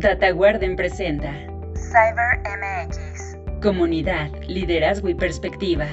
DataGuarden 0.00 0.76
presenta 0.76 1.30
CyberMX. 1.74 3.36
Comunidad, 3.60 4.30
liderazgo 4.48 5.10
y 5.10 5.14
perspectiva. 5.14 5.86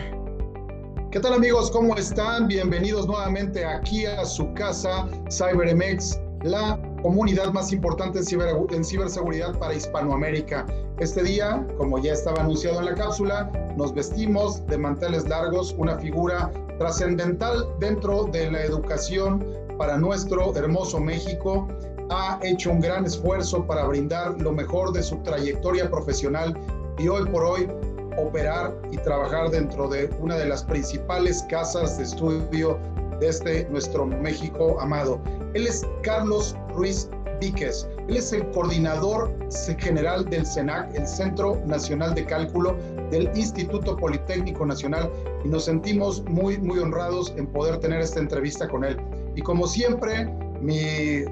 ¿Qué 1.11 1.19
tal 1.19 1.33
amigos? 1.33 1.69
¿Cómo 1.71 1.93
están? 1.97 2.47
Bienvenidos 2.47 3.05
nuevamente 3.05 3.65
aquí 3.65 4.05
a 4.05 4.23
su 4.23 4.53
casa 4.53 5.09
CyberMX, 5.29 6.21
la 6.43 6.79
comunidad 7.01 7.51
más 7.51 7.73
importante 7.73 8.19
en, 8.19 8.73
en 8.73 8.85
ciberseguridad 8.85 9.59
para 9.59 9.73
Hispanoamérica. 9.73 10.65
Este 10.99 11.21
día, 11.23 11.67
como 11.77 11.99
ya 11.99 12.13
estaba 12.13 12.39
anunciado 12.39 12.79
en 12.79 12.85
la 12.85 12.95
cápsula, 12.95 13.51
nos 13.75 13.93
vestimos 13.93 14.65
de 14.67 14.77
manteles 14.77 15.27
largos, 15.27 15.75
una 15.77 15.97
figura 15.97 16.49
trascendental 16.79 17.67
dentro 17.81 18.23
de 18.23 18.51
la 18.51 18.63
educación 18.63 19.45
para 19.77 19.97
nuestro 19.97 20.55
hermoso 20.55 20.97
México 20.97 21.67
ha 22.09 22.39
hecho 22.41 22.71
un 22.71 22.79
gran 22.79 23.05
esfuerzo 23.05 23.65
para 23.65 23.85
brindar 23.85 24.39
lo 24.41 24.51
mejor 24.51 24.93
de 24.93 25.03
su 25.03 25.17
trayectoria 25.17 25.89
profesional 25.89 26.57
y 26.97 27.07
hoy 27.07 27.27
por 27.29 27.43
hoy 27.43 27.69
operar 28.17 28.75
y 28.91 28.97
trabajar 28.97 29.49
dentro 29.49 29.87
de 29.87 30.09
una 30.19 30.35
de 30.35 30.47
las 30.47 30.63
principales 30.63 31.45
casas 31.49 31.97
de 31.97 32.03
estudio 32.03 32.79
de 33.19 33.27
este 33.27 33.67
nuestro 33.69 34.05
México 34.05 34.79
amado. 34.79 35.19
Él 35.53 35.67
es 35.67 35.85
Carlos 36.03 36.55
Ruiz 36.75 37.09
Víquez. 37.39 37.87
Él 38.07 38.17
es 38.17 38.33
el 38.33 38.49
coordinador 38.51 39.31
general 39.79 40.25
del 40.25 40.45
CENAC, 40.45 40.95
el 40.95 41.07
Centro 41.07 41.61
Nacional 41.65 42.15
de 42.15 42.25
Cálculo 42.25 42.75
del 43.11 43.29
Instituto 43.35 43.95
Politécnico 43.95 44.65
Nacional, 44.65 45.09
y 45.43 45.47
nos 45.47 45.65
sentimos 45.65 46.23
muy, 46.25 46.57
muy 46.57 46.79
honrados 46.79 47.33
en 47.37 47.47
poder 47.47 47.79
tener 47.79 48.01
esta 48.01 48.19
entrevista 48.19 48.67
con 48.67 48.83
él. 48.83 48.97
Y 49.35 49.41
como 49.41 49.67
siempre, 49.67 50.25
mi 50.61 51.25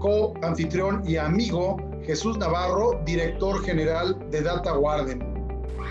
co-anfitrión 0.00 1.02
y 1.06 1.16
amigo 1.16 1.76
Jesús 2.04 2.36
Navarro, 2.38 3.00
director 3.04 3.62
general 3.62 4.16
de 4.30 4.42
Data 4.42 4.76
Warden. 4.76 5.22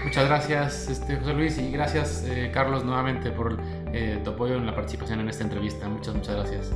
Muchas 0.04 0.28
gracias, 0.28 0.90
este, 0.90 1.16
José 1.18 1.34
Luis, 1.34 1.58
y 1.58 1.72
gracias, 1.72 2.26
eh, 2.28 2.52
Carlos, 2.54 2.84
nuevamente 2.84 3.32
por 3.32 3.58
eh, 3.94 4.20
tu 4.24 4.32
apoyo 4.32 4.56
en 4.56 4.66
la 4.66 4.76
participación 4.76 5.20
en 5.22 5.30
esta 5.30 5.44
entrevista. 5.44 5.88
Muchas, 5.88 6.16
muchas 6.16 6.36
gracias. 6.36 6.72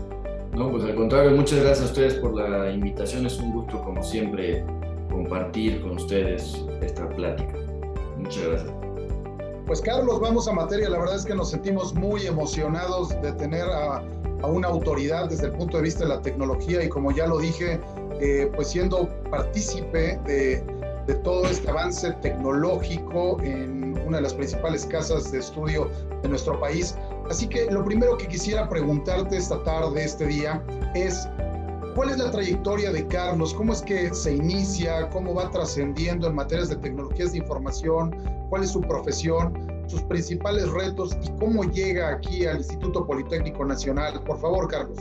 No, 0.53 0.69
pues 0.71 0.83
al 0.83 0.95
contrario, 0.95 1.31
muchas 1.31 1.59
gracias 1.59 1.81
a 1.81 1.85
ustedes 1.85 2.13
por 2.15 2.33
la 2.35 2.71
invitación. 2.71 3.25
Es 3.25 3.39
un 3.39 3.53
gusto, 3.53 3.81
como 3.83 4.03
siempre, 4.03 4.63
compartir 5.09 5.81
con 5.81 5.91
ustedes 5.91 6.63
esta 6.81 7.09
plática. 7.09 7.53
Muchas 8.17 8.45
gracias. 8.45 8.73
Pues 9.65 9.81
Carlos, 9.81 10.19
vamos 10.19 10.47
a 10.47 10.53
materia. 10.53 10.89
La 10.89 10.99
verdad 10.99 11.15
es 11.15 11.25
que 11.25 11.33
nos 11.33 11.49
sentimos 11.49 11.93
muy 11.93 12.27
emocionados 12.27 13.09
de 13.21 13.31
tener 13.33 13.63
a 13.63 14.03
a 14.43 14.47
una 14.47 14.67
autoridad 14.67 15.29
desde 15.29 15.47
el 15.47 15.53
punto 15.53 15.77
de 15.77 15.83
vista 15.83 16.03
de 16.03 16.09
la 16.09 16.21
tecnología 16.21 16.83
y 16.83 16.89
como 16.89 17.11
ya 17.11 17.25
lo 17.27 17.39
dije, 17.39 17.79
eh, 18.19 18.51
pues 18.55 18.67
siendo 18.69 19.09
partícipe 19.31 20.19
de, 20.25 20.63
de, 21.07 21.13
todo 21.23 21.45
este 21.45 21.69
avance 21.69 22.11
tecnológico 22.21 23.41
en 23.41 23.97
una 24.05 24.17
de 24.17 24.23
las 24.23 24.33
principales 24.33 24.85
casas 24.85 25.31
de 25.31 25.39
estudio 25.39 25.89
de 26.21 26.29
nuestro 26.29 26.59
país. 26.59 26.95
Así 27.29 27.47
que 27.47 27.65
lo 27.71 27.83
primero 27.83 28.17
que 28.17 28.27
quisiera 28.27 28.67
preguntarte 28.67 29.37
esta 29.37 29.63
tarde, 29.63 30.03
este 30.03 30.27
día, 30.27 30.61
es 30.93 31.27
¿Cuál 31.95 32.09
es 32.09 32.17
la 32.17 32.31
trayectoria 32.31 32.91
de 32.91 33.05
Carlos? 33.05 33.53
¿Cómo 33.53 33.71
es 33.71 33.83
que 33.83 34.11
se 34.15 34.33
inicia? 34.33 35.07
¿Cómo 35.09 35.35
va 35.35 35.51
trascendiendo 35.51 36.27
en 36.27 36.33
materias 36.33 36.69
de 36.69 36.77
tecnologías 36.77 37.33
de 37.33 37.37
información? 37.37 38.15
¿Cuál 38.49 38.63
es 38.63 38.71
su 38.71 38.81
profesión? 38.81 39.72
Sus 39.87 40.01
principales 40.03 40.69
retos 40.71 41.17
y 41.23 41.29
cómo 41.39 41.63
llega 41.63 42.09
aquí 42.09 42.45
al 42.45 42.57
Instituto 42.57 43.05
Politécnico 43.05 43.65
Nacional. 43.65 44.21
Por 44.23 44.39
favor, 44.39 44.67
Carlos. 44.67 44.97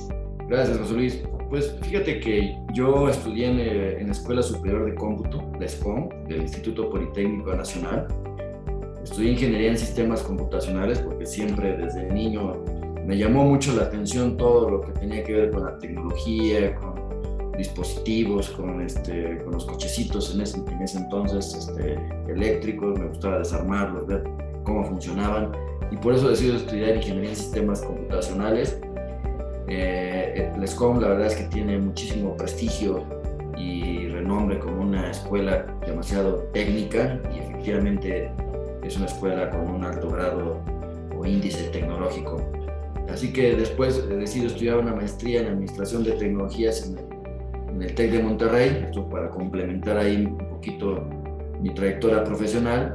Gracias, 0.49 0.79
José 0.79 0.95
Luis. 0.95 1.23
Pues 1.49 1.75
fíjate 1.83 2.21
que 2.21 2.57
yo 2.73 3.09
estudié 3.09 3.99
en, 3.99 4.07
la 4.07 4.13
Escuela 4.13 4.43
Superior 4.43 4.87
de 4.87 4.95
Cómputo, 4.95 5.43
la 5.59 5.67
ESCOM, 5.67 6.09
del 6.27 6.43
Instituto 6.43 6.89
Politécnico 6.91 7.55
Nacional. 7.55 8.09
Estudié 9.03 9.33
Ingeniería 9.33 9.71
en 9.71 9.79
Sistemas 9.79 10.23
Computacionales 10.23 11.01
porque 11.01 11.27
siempre 11.27 11.77
desde 11.77 12.11
niño 12.13 12.65
me 13.05 13.19
llamó 13.19 13.45
mucho 13.45 13.75
la 13.75 13.83
atención 13.83 14.37
todo 14.37 14.71
lo 14.71 14.81
que 14.81 14.93
tenía 14.93 15.25
que 15.25 15.33
ver 15.33 15.51
con 15.51 15.65
la 15.65 15.77
tecnología, 15.79 16.75
con 16.77 17.03
dispositivos, 17.57 18.51
con, 18.51 18.81
este, 18.81 19.43
con 19.45 19.53
los 19.53 19.67
cochecitos 19.67 20.35
en 20.35 20.41
ese, 20.41 20.59
en 20.59 20.83
ese 20.83 20.99
entonces 20.99 21.55
este, 21.55 21.99
eléctricos, 22.29 22.99
me 22.99 23.09
gustaba 23.09 23.39
desarmarlos, 23.39 24.07
ver 24.07 24.25
cómo 24.63 24.85
funcionaban 24.85 25.53
y 25.91 25.97
por 25.97 26.15
eso 26.15 26.29
decido 26.29 26.57
estudiar 26.57 26.97
ingeniería 26.97 27.31
en 27.31 27.37
sistemas 27.37 27.83
computacionales. 27.83 28.79
Eh, 29.69 30.51
el 30.55 30.69
SCOM 30.69 31.01
la 31.01 31.09
verdad 31.09 31.27
es 31.27 31.37
que 31.37 31.45
tiene 31.45 31.79
muchísimo 31.79 32.37
prestigio 32.37 33.05
y 33.57 34.09
renombre 34.09 34.59
como 34.59 34.83
una 34.83 35.11
escuela 35.11 35.67
demasiado 35.87 36.49
técnica 36.53 37.21
y 37.35 37.41
efectivamente 37.41 38.31
es 38.83 38.97
una 38.97 39.07
escuela 39.07 39.51
con 39.51 39.69
un 39.69 39.85
alto 39.85 40.11
grado 40.11 40.61
o 41.17 41.27
índice 41.27 41.69
tecnológico. 41.69 42.41
Así 43.09 43.33
que 43.33 43.55
después 43.55 44.09
decido 44.09 44.47
estudiar 44.47 44.79
una 44.79 44.95
maestría 44.95 45.43
en 45.43 45.49
Administración 45.49 46.03
de 46.05 46.13
Tecnologías 46.13 46.89
en 46.89 46.99
el, 46.99 47.05
en 47.75 47.83
el 47.83 47.95
TEC 47.95 48.13
de 48.13 48.23
Monterrey, 48.23 48.85
esto 48.87 49.09
para 49.09 49.29
complementar 49.29 49.99
ahí 49.99 50.25
un 50.25 50.39
poquito 50.39 51.05
mi 51.61 51.75
trayectoria 51.75 52.25
profesional 52.25 52.95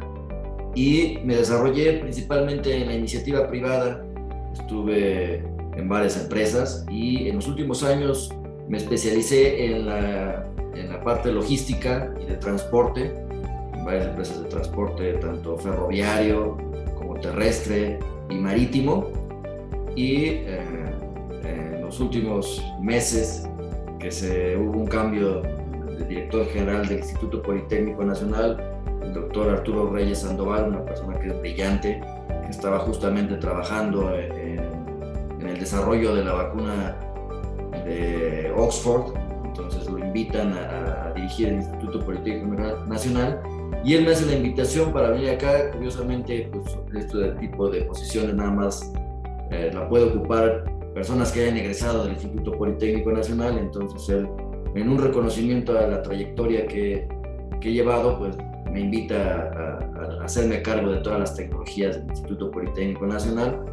y 0.76 1.20
me 1.24 1.36
desarrollé 1.36 1.94
principalmente 2.00 2.76
en 2.76 2.88
la 2.88 2.94
iniciativa 2.94 3.48
privada. 3.48 4.04
Estuve 4.54 5.44
en 5.76 5.88
varias 5.88 6.22
empresas 6.22 6.86
y 6.90 7.30
en 7.30 7.36
los 7.36 7.48
últimos 7.48 7.84
años 7.84 8.34
me 8.68 8.78
especialicé 8.78 9.66
en 9.66 9.86
la, 9.86 10.46
en 10.76 10.90
la 10.90 11.04
parte 11.04 11.32
logística 11.32 12.14
y 12.22 12.26
de 12.26 12.36
transporte, 12.36 13.14
en 13.74 13.86
varias 13.86 14.08
empresas 14.08 14.44
de 14.44 14.50
transporte, 14.50 15.14
tanto 15.14 15.58
ferroviario 15.58 16.58
como 16.98 17.16
terrestre 17.20 18.00
y 18.30 18.36
marítimo. 18.36 19.10
Y 19.96 20.26
eh, 20.26 20.60
en 21.44 21.82
los 21.82 22.00
últimos 22.00 22.64
meses 22.82 23.48
que 24.00 24.12
se 24.12 24.58
hubo 24.58 24.80
un 24.80 24.88
cambio 24.88 25.42
de 25.98 26.06
director 26.08 26.46
general 26.48 26.88
del 26.88 27.00
Instituto 27.00 27.42
Politécnico 27.42 28.04
Nacional, 28.04 28.77
el 29.02 29.14
doctor 29.14 29.50
Arturo 29.50 29.92
Reyes 29.92 30.20
Sandoval, 30.20 30.70
una 30.70 30.86
persona 30.86 31.20
que 31.20 31.28
es 31.28 31.40
brillante, 31.40 32.02
que 32.44 32.50
estaba 32.50 32.80
justamente 32.80 33.36
trabajando 33.36 34.14
en, 34.16 34.58
el 35.48 35.60
desarrollo 35.60 36.14
de 36.14 36.26
la 36.26 36.34
vacuna 36.34 36.98
de 37.86 38.52
Oxford, 38.58 39.14
entonces 39.46 39.90
lo 39.90 39.98
invitan 40.00 40.54
a, 40.54 41.14
dirigir 41.16 41.48
el 41.48 41.56
Instituto 41.56 42.06
Politécnico 42.06 42.54
Nacional. 42.86 43.42
Y 43.84 43.94
él 43.96 44.06
me 44.06 44.12
hace 44.12 44.26
la 44.26 44.34
invitación 44.34 44.92
para 44.92 45.10
venir 45.10 45.30
acá, 45.30 45.72
curiosamente, 45.72 46.50
pues 46.52 46.78
este 47.06 47.32
tipo 47.40 47.70
de 47.70 47.84
posiciones 47.84 48.36
nada 48.36 48.52
más 48.52 48.92
eh, 49.52 49.72
la 49.74 49.88
puede 49.88 50.06
ocupar 50.06 50.66
personas 50.94 51.32
que 51.32 51.44
hayan 51.44 51.58
egresado 51.58 52.04
del 52.04 52.14
Instituto 52.14 52.52
Politécnico 52.58 53.12
Nacional, 53.12 53.58
entonces 53.58 54.10
él, 54.10 54.28
en 54.76 54.90
un 54.90 54.98
reconocimiento 54.98 55.78
a 55.78 55.88
la 55.88 56.02
trayectoria 56.02 56.68
que, 56.68 57.08
que 57.62 57.70
he 57.70 57.74
llevado, 57.74 58.18
pues 58.20 58.36
me 58.78 58.84
invita 58.84 59.80
a, 60.20 60.24
hacerme 60.24 60.62
cargo 60.62 60.92
de 60.92 61.00
todas 61.00 61.20
las 61.20 61.36
tecnologías 61.36 61.98
del 61.98 62.10
Instituto 62.10 62.52
Politécnico 62.52 63.08
Nacional. 63.08 63.66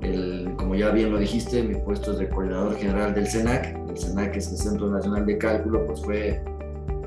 El, 0.00 0.54
como 0.56 0.74
ya 0.74 0.90
bien 0.90 1.12
lo 1.12 1.18
dijiste, 1.18 1.62
mi 1.62 1.76
puesto 1.76 2.12
es 2.12 2.18
de 2.18 2.28
coordinador 2.28 2.76
general 2.76 3.14
del 3.14 3.28
CENAC. 3.28 3.76
El 3.88 3.96
CENAC 3.96 4.36
es 4.36 4.50
el 4.50 4.58
Centro 4.58 4.90
Nacional 4.90 5.24
de 5.26 5.38
Cálculo, 5.38 5.86
pues 5.86 6.00
fue 6.00 6.42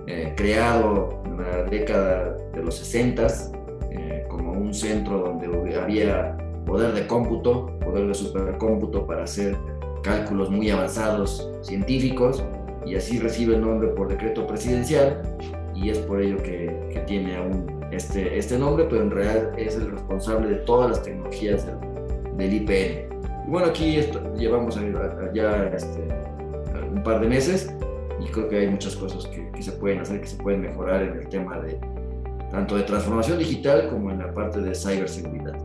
eh, 0.08 0.34
creado 0.38 1.22
en 1.26 1.38
la 1.38 1.64
década 1.64 2.38
de 2.54 2.64
los 2.64 2.76
60 2.76 3.28
eh, 3.92 4.26
como 4.30 4.54
un 4.54 4.74
centro 4.74 5.20
donde 5.20 5.76
había 5.76 6.38
poder 6.66 6.94
de 6.94 7.06
cómputo, 7.06 7.78
poder 7.80 8.08
de 8.08 8.14
supercómputo 8.14 9.06
para 9.06 9.24
hacer 9.24 9.58
cálculos 10.04 10.50
muy 10.50 10.70
avanzados 10.70 11.50
científicos 11.62 12.44
y 12.86 12.96
así 12.96 13.20
recibe 13.20 13.56
el 13.56 13.62
nombre 13.62 13.90
por 13.90 14.08
decreto 14.08 14.48
presidencial 14.48 15.22
y 15.76 15.90
es 15.90 16.00
por 16.00 16.22
ello 16.22 16.38
que, 16.38 16.90
que 16.92 17.00
tiene 17.02 17.36
aún 17.36 17.76
este, 17.92 18.38
este 18.38 18.58
nombre, 18.58 18.86
pero 18.90 19.04
en 19.04 19.12
realidad 19.12 19.60
es 19.60 19.76
el 19.76 19.92
responsable 19.92 20.50
de 20.50 20.56
todas 20.58 20.90
las 20.90 21.04
tecnologías 21.04 21.66
del, 22.38 22.54
IPN. 22.54 23.16
Y 23.48 23.50
bueno, 23.50 23.68
aquí 23.68 24.00
llevamos 24.38 24.80
ya 25.34 25.66
este, 25.68 26.08
un 26.92 27.04
par 27.04 27.22
de 27.22 27.28
meses 27.28 27.74
y 28.20 28.30
creo 28.30 28.50
que 28.50 28.58
hay 28.60 28.68
muchas 28.68 28.96
cosas 28.96 29.26
que, 29.28 29.50
que, 29.52 29.62
se 29.62 29.72
pueden 29.74 30.00
hacer, 30.00 30.22
que 30.22 30.28
se 30.28 30.38
pueden 30.38 30.62
mejorar 30.62 31.04
en 31.04 31.20
el 31.20 31.28
tema 31.30 31.60
de 31.60 31.80
tanto 32.52 32.76
de 32.78 32.84
transformación 32.84 33.38
digital 33.38 33.90
como 33.90 34.12
en 34.12 34.20
la 34.20 34.34
parte 34.34 34.62
de 34.62 34.74
ciberseguridad. 34.74 35.56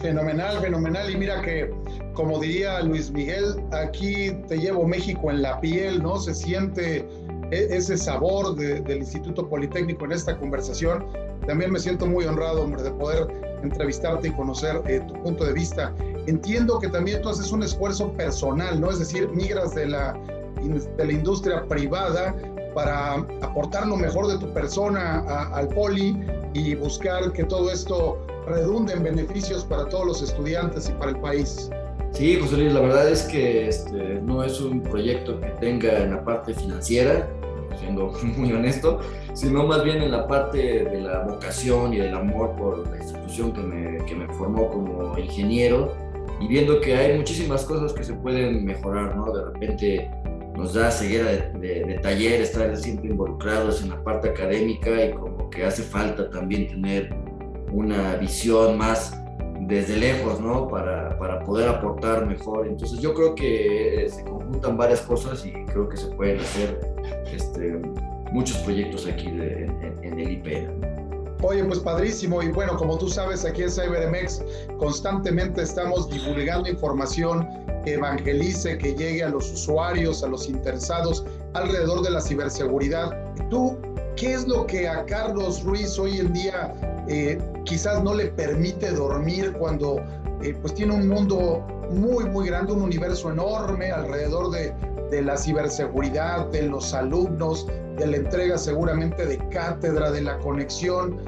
Fenomenal, 0.00 0.60
fenomenal. 0.60 1.10
Y 1.10 1.16
mira 1.16 1.40
que, 1.42 1.70
como 2.12 2.38
diría 2.38 2.80
Luis 2.82 3.10
Miguel, 3.10 3.56
aquí 3.72 4.32
te 4.46 4.58
llevo 4.58 4.86
México 4.86 5.30
en 5.30 5.42
la 5.42 5.60
piel, 5.60 6.02
¿no? 6.02 6.16
Se 6.18 6.34
siente 6.34 7.06
ese 7.50 7.96
sabor 7.96 8.54
del 8.54 8.98
Instituto 8.98 9.48
Politécnico 9.48 10.04
en 10.04 10.12
esta 10.12 10.36
conversación. 10.36 11.06
También 11.46 11.72
me 11.72 11.78
siento 11.78 12.06
muy 12.06 12.24
honrado, 12.24 12.62
hombre, 12.62 12.82
de 12.82 12.90
poder 12.90 13.28
entrevistarte 13.62 14.28
y 14.28 14.30
conocer 14.32 14.82
eh, 14.86 15.00
tu 15.06 15.14
punto 15.22 15.44
de 15.44 15.52
vista. 15.52 15.94
Entiendo 16.26 16.78
que 16.78 16.88
también 16.88 17.22
tú 17.22 17.28
haces 17.28 17.52
un 17.52 17.62
esfuerzo 17.62 18.12
personal, 18.12 18.80
¿no? 18.80 18.90
Es 18.90 18.98
decir, 18.98 19.28
migras 19.28 19.74
de 19.74 19.86
la, 19.86 20.18
de 20.96 21.04
la 21.04 21.12
industria 21.12 21.66
privada 21.68 22.34
para 22.74 23.14
aportar 23.40 23.86
lo 23.86 23.96
mejor 23.96 24.26
de 24.26 24.38
tu 24.38 24.52
persona 24.52 25.20
al 25.54 25.68
poli 25.68 26.20
y 26.52 26.74
buscar 26.74 27.32
que 27.32 27.44
todo 27.44 27.70
esto 27.70 28.18
redunde 28.46 28.92
en 28.92 29.02
beneficios 29.02 29.64
para 29.64 29.88
todos 29.88 30.06
los 30.06 30.22
estudiantes 30.22 30.88
y 30.88 30.92
para 30.92 31.12
el 31.12 31.20
país. 31.20 31.70
Sí, 32.12 32.38
José 32.40 32.56
Luis, 32.56 32.72
la 32.72 32.80
verdad 32.80 33.10
es 33.10 33.22
que 33.24 33.68
este, 33.68 34.20
no 34.22 34.42
es 34.42 34.60
un 34.60 34.82
proyecto 34.82 35.38
que 35.40 35.48
tenga 35.60 35.98
en 36.02 36.12
la 36.12 36.24
parte 36.24 36.54
financiera, 36.54 37.28
siendo 37.78 38.12
muy 38.36 38.52
honesto, 38.52 39.00
sino 39.34 39.66
más 39.66 39.84
bien 39.84 40.02
en 40.02 40.10
la 40.10 40.26
parte 40.26 40.84
de 40.84 41.00
la 41.00 41.20
vocación 41.20 41.92
y 41.92 41.98
del 41.98 42.14
amor 42.14 42.56
por 42.56 42.88
la 42.88 42.96
institución 42.96 43.52
que 43.52 43.60
me, 43.60 44.04
que 44.06 44.14
me 44.14 44.26
formó 44.34 44.70
como 44.70 45.18
ingeniero 45.18 45.92
y 46.40 46.48
viendo 46.48 46.80
que 46.80 46.94
hay 46.94 47.18
muchísimas 47.18 47.64
cosas 47.64 47.92
que 47.92 48.02
se 48.02 48.14
pueden 48.14 48.64
mejorar, 48.64 49.14
¿no? 49.16 49.32
De 49.32 49.44
repente 49.44 50.10
nos 50.56 50.72
da 50.72 50.90
ceguera 50.90 51.30
de, 51.58 51.84
de, 51.84 51.98
taller, 52.02 52.40
estar 52.40 52.74
siempre 52.76 53.10
involucrados 53.10 53.82
en 53.82 53.90
la 53.90 54.02
parte 54.02 54.30
académica 54.30 55.04
y 55.04 55.12
como 55.12 55.50
que 55.50 55.64
hace 55.64 55.82
falta 55.82 56.30
también 56.30 56.66
tener 56.68 57.14
una 57.72 58.16
visión 58.16 58.78
más 58.78 59.22
desde 59.66 59.96
lejos, 59.96 60.40
¿no? 60.40 60.68
Para, 60.68 61.18
para, 61.18 61.40
poder 61.40 61.68
aportar 61.68 62.26
mejor. 62.26 62.66
Entonces 62.66 63.00
yo 63.00 63.14
creo 63.14 63.34
que 63.34 64.08
se 64.10 64.24
conjuntan 64.24 64.76
varias 64.76 65.00
cosas 65.00 65.44
y 65.44 65.52
creo 65.66 65.88
que 65.88 65.96
se 65.96 66.06
pueden 66.08 66.40
hacer 66.40 66.80
este, 67.32 67.80
muchos 68.32 68.56
proyectos 68.58 69.06
aquí 69.06 69.26
en, 69.26 69.98
en, 70.02 70.20
el 70.20 70.32
IPN. 70.32 71.36
Oye, 71.42 71.64
pues 71.64 71.80
padrísimo. 71.80 72.42
Y 72.42 72.48
bueno, 72.48 72.76
como 72.76 72.96
tú 72.96 73.08
sabes, 73.08 73.44
aquí 73.44 73.62
en 73.62 73.70
CyberMX 73.70 74.42
constantemente 74.78 75.62
estamos 75.62 76.08
divulgando 76.08 76.68
información 76.68 77.46
que 77.84 77.94
evangelice, 77.94 78.78
que 78.78 78.94
llegue 78.94 79.22
a 79.24 79.28
los 79.28 79.50
usuarios, 79.52 80.22
a 80.22 80.28
los 80.28 80.48
interesados 80.48 81.24
alrededor 81.54 82.02
de 82.02 82.10
la 82.10 82.20
ciberseguridad. 82.20 83.16
¿Tú 83.50 83.76
qué 84.16 84.32
es 84.34 84.46
lo 84.48 84.66
que 84.66 84.88
a 84.88 85.04
Carlos 85.04 85.62
Ruiz 85.62 85.98
hoy 85.98 86.18
en 86.18 86.32
día 86.32 86.72
eh, 87.08 87.38
quizás 87.64 88.02
no 88.02 88.14
le 88.14 88.26
permite 88.26 88.92
dormir 88.92 89.52
cuando 89.58 89.98
eh, 90.42 90.54
pues 90.60 90.74
tiene 90.74 90.94
un 90.94 91.08
mundo 91.08 91.64
muy, 91.90 92.24
muy 92.24 92.48
grande, 92.48 92.72
un 92.72 92.82
universo 92.82 93.30
enorme 93.30 93.90
alrededor 93.90 94.50
de, 94.50 94.72
de 95.10 95.22
la 95.22 95.36
ciberseguridad, 95.36 96.46
de 96.46 96.62
los 96.62 96.92
alumnos, 96.94 97.66
de 97.96 98.06
la 98.06 98.16
entrega 98.16 98.58
seguramente 98.58 99.24
de 99.24 99.38
cátedra, 99.48 100.10
de 100.10 100.22
la 100.22 100.38
conexión. 100.38 101.20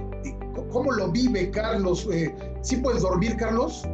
¿Cómo 0.70 0.92
lo 0.92 1.10
vive 1.10 1.50
Carlos? 1.50 2.08
Eh, 2.12 2.34
¿Sí 2.62 2.76
puedes 2.76 3.02
dormir, 3.02 3.36
Carlos? 3.36 3.84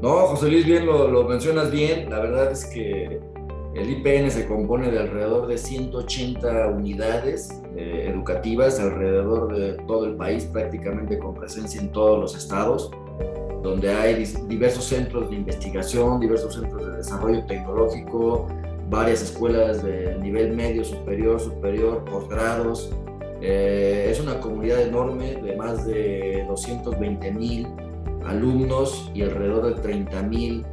No, 0.00 0.26
José 0.26 0.48
Luis, 0.48 0.66
bien 0.66 0.86
lo, 0.86 1.24
mencionas 1.24 1.70
bien. 1.70 2.10
La 2.10 2.20
verdad 2.20 2.50
es 2.50 2.64
que 2.66 3.20
el 3.74 3.90
IPN 3.90 4.30
se 4.30 4.46
compone 4.46 4.90
de 4.90 5.00
alrededor 5.00 5.48
de 5.48 5.58
180 5.58 6.68
unidades 6.68 7.50
eh, 7.76 8.08
educativas 8.08 8.78
alrededor 8.78 9.52
de 9.52 9.72
todo 9.86 10.06
el 10.06 10.14
país, 10.14 10.44
prácticamente 10.44 11.18
con 11.18 11.34
presencia 11.34 11.80
en 11.80 11.90
todos 11.90 12.20
los 12.20 12.36
estados, 12.36 12.90
donde 13.62 13.90
hay 13.90 14.24
diversos 14.46 14.84
centros 14.84 15.28
de 15.30 15.36
investigación, 15.36 16.20
diversos 16.20 16.54
centros 16.54 16.86
de 16.86 16.98
desarrollo 16.98 17.44
tecnológico, 17.46 18.46
varias 18.90 19.22
escuelas 19.22 19.82
de 19.82 20.18
nivel 20.20 20.54
medio, 20.54 20.84
superior, 20.84 21.40
superior, 21.40 22.04
posgrados. 22.04 22.92
Eh, 23.40 24.08
es 24.08 24.20
una 24.20 24.38
comunidad 24.38 24.82
enorme 24.82 25.34
de 25.34 25.56
más 25.56 25.84
de 25.84 26.44
220 26.46 27.32
mil 27.32 27.66
alumnos 28.24 29.10
y 29.14 29.22
alrededor 29.22 29.74
de 29.74 29.82
30 29.82 30.22
mil 30.22 30.64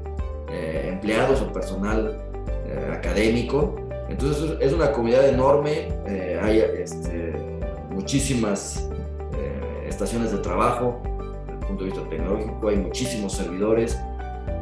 eh, 0.51 0.89
empleados 0.94 1.42
o 1.42 1.51
personal 1.51 2.31
eh, 2.72 2.92
académico. 2.92 3.76
Entonces 4.10 4.58
es 4.60 4.74
una 4.74 4.92
comunidad 4.92 5.28
enorme, 5.30 5.88
hay 6.42 6.60
este, 6.60 7.34
muchísimas 7.92 8.90
estaciones 9.88 10.34
de 10.34 10.40
trabajo 10.40 11.02
desde 11.46 11.54
el 11.54 11.60
punto 11.60 11.84
de 11.86 11.90
vista 11.92 12.10
tecnológico, 12.10 12.68
hay 12.68 12.76
muchísimos 12.76 13.34
servidores, 13.34 13.98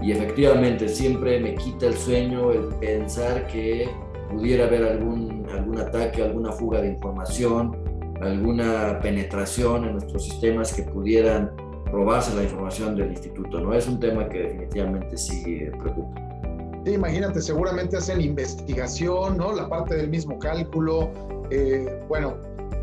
y 0.02 0.12
efectivamente 0.12 0.88
siempre 0.88 1.40
me 1.40 1.56
quita 1.56 1.88
el 1.88 1.94
sueño 1.96 2.52
el 2.52 2.68
pensar 2.76 3.48
que 3.48 3.90
pudiera 4.30 4.66
haber 4.66 4.84
algún, 4.84 5.46
algún 5.52 5.80
ataque, 5.80 6.24
alguna 6.24 6.52
fuga 6.52 6.82
de 6.82 6.90
información, 6.90 7.76
alguna 8.22 9.00
penetración 9.02 9.86
en 9.86 9.94
nuestros 9.94 10.24
sistemas 10.24 10.74
que 10.74 10.84
pudieran 10.84 11.52
robarse 11.92 12.36
la 12.36 12.44
información 12.44 12.96
del 12.96 13.12
instituto. 13.12 13.60
¿no? 13.60 13.74
Es 13.74 13.88
un 13.88 14.00
tema 14.00 14.30
que 14.30 14.40
definitivamente 14.40 15.18
sí 15.18 15.68
preocupa. 15.80 16.29
Imagínate, 16.94 17.42
seguramente 17.42 17.98
hacen 17.98 18.22
investigación, 18.22 19.38
¿no? 19.38 19.54
La 19.54 19.68
parte 19.70 19.96
del 19.96 20.10
mismo 20.10 20.38
cálculo. 20.40 21.12
Eh, 21.52 22.04
bueno, 22.08 22.36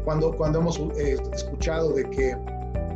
cuando, 0.05 0.33
cuando 0.33 0.61
hemos 0.61 0.79
eh, 0.97 1.17
escuchado 1.33 1.93
de 1.93 2.09
que 2.11 2.37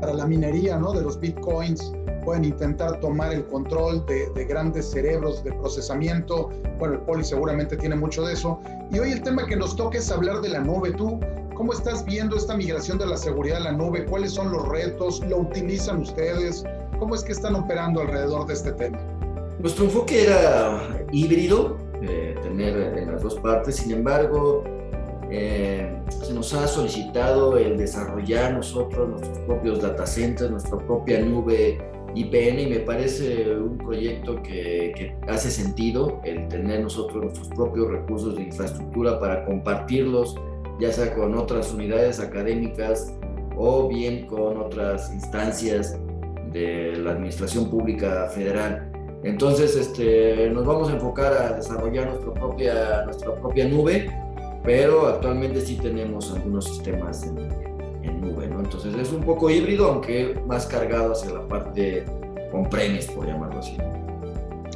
para 0.01 0.15
la 0.15 0.27
minería, 0.27 0.79
¿no? 0.79 0.93
De 0.93 1.03
los 1.03 1.19
bitcoins, 1.21 1.93
pueden 2.25 2.45
intentar 2.45 3.01
tomar 3.01 3.33
el 3.33 3.47
control 3.47 4.05
de, 4.07 4.45
grandes 4.45 4.91
cerebros 4.91 5.43
de 5.45 5.53
procesamiento. 5.53 6.51
Bueno, 6.79 6.95
el 6.95 7.01
Poli 7.01 7.25
seguramente 7.25 7.77
tiene 7.77 7.97
mucho 7.97 8.25
de 8.25 8.35
eso. 8.35 8.61
Y 8.91 8.99
hoy 8.99 9.13
el 9.13 9.23
tema 9.23 9.47
que 9.47 9.57
nos 9.57 9.77
toca 9.77 9.99
es 9.99 10.11
hablar 10.11 10.41
de 10.41 10.51
la 10.51 10.61
nube. 10.61 10.93
¿Tú 10.93 11.21
cómo 11.55 11.73
estás 11.73 12.05
viendo 12.05 12.37
esta 12.37 12.57
migración 12.57 12.99
de 12.99 13.07
la 13.07 13.17
seguridad 13.17 13.59
a 13.59 13.61
la 13.61 13.73
nube? 13.73 14.05
¿Cuáles 14.07 14.33
son 14.33 14.53
los 14.53 14.67
retos? 14.69 15.21
¿Lo 15.27 15.39
utilizan 15.39 16.03
ustedes? 16.03 16.65
¿Cómo 16.99 17.15
es 17.15 17.23
que 17.23 17.33
están 17.33 17.55
operando 17.55 18.01
alrededor 18.01 18.47
de 18.47 18.55
este 18.55 18.73
tema? 18.73 18.99
Nuestro 19.61 19.85
enfoque 19.85 20.25
era 20.25 21.05
híbrido, 21.13 21.77
eh, 22.01 22.35
tener 22.43 22.97
en 22.97 23.13
las 23.13 23.23
dos 23.23 23.35
partes. 23.41 23.77
Sin 23.77 23.93
embargo, 23.93 24.65
eh, 25.31 25.97
se 26.09 26.33
nos 26.33 26.55
ha 26.55 26.67
solicitado 26.67 27.59
el 27.59 27.77
desarrollar 27.77 28.55
nosotros 28.55 29.11
nuestros 29.11 29.39
propios 29.41 29.83
data 29.83 30.07
centers, 30.07 30.51
nuestra 30.51 30.79
propia 30.79 31.21
nube 31.21 31.79
IPN 32.15 32.61
y 32.61 32.67
me 32.69 32.81
parece 32.81 33.55
un 33.55 33.77
proyecto 33.77 34.43
que, 34.43 35.15
hace 35.29 35.51
sentido 35.51 36.23
el 36.25 36.49
tener 36.49 36.81
nosotros 36.81 37.23
nuestros 37.23 37.49
propios 37.49 37.91
recursos 37.91 38.37
de 38.37 38.45
infraestructura 38.45 39.21
para 39.21 39.45
compartirlos, 39.45 40.37
ya 40.81 40.91
sea 40.91 41.15
con 41.15 41.37
otras 41.37 41.71
unidades 41.73 42.19
académicas 42.19 43.15
o 43.57 43.89
bien 43.89 44.27
con 44.27 44.57
otras 44.57 45.13
instancias 45.13 45.99
de 46.51 46.97
la 46.97 47.13
Administración 47.13 47.69
Pública 47.69 48.27
Federal. 48.35 48.90
Entonces, 49.23 49.77
este, 49.77 50.51
nos 50.51 50.65
vamos 50.65 50.89
a 50.89 50.95
enfocar 50.95 51.33
a 51.33 51.53
desarrollar 51.53 52.09
nuestra 52.09 52.33
propia, 52.33 53.03
nuestra 53.05 53.35
propia 53.35 53.69
nube, 53.69 54.11
pero 54.65 55.07
actualmente 55.07 55.61
sí 55.61 55.77
tenemos 55.77 56.33
algunos 56.33 56.65
sistemas 56.65 57.25
en, 57.25 57.39
en 58.03 58.21
nube, 58.21 58.47
¿no? 58.47 58.61
Entonces 58.61 58.95
es 58.95 59.13
un 59.13 59.23
poco 59.23 59.51
híbrido, 59.51 59.89
aunque 59.89 60.41
más 60.47 60.67
cargado 60.67 61.13
hacia 61.13 61.33
la 61.33 61.47
parte 61.49 62.05
con 62.51 62.69
premis, 62.69 63.07
por 63.07 63.27
llamarlo 63.27 63.61
así. 63.61 63.77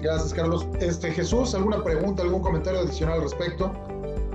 Gracias, 0.03 0.35
Carlos. 0.35 0.67
Este, 0.81 1.11
Jesús, 1.11 1.55
¿alguna 1.55 1.83
pregunta, 1.83 2.23
algún 2.23 2.43
comentario 2.43 2.81
adicional 2.81 3.17
al 3.17 3.23
respecto? 3.23 3.73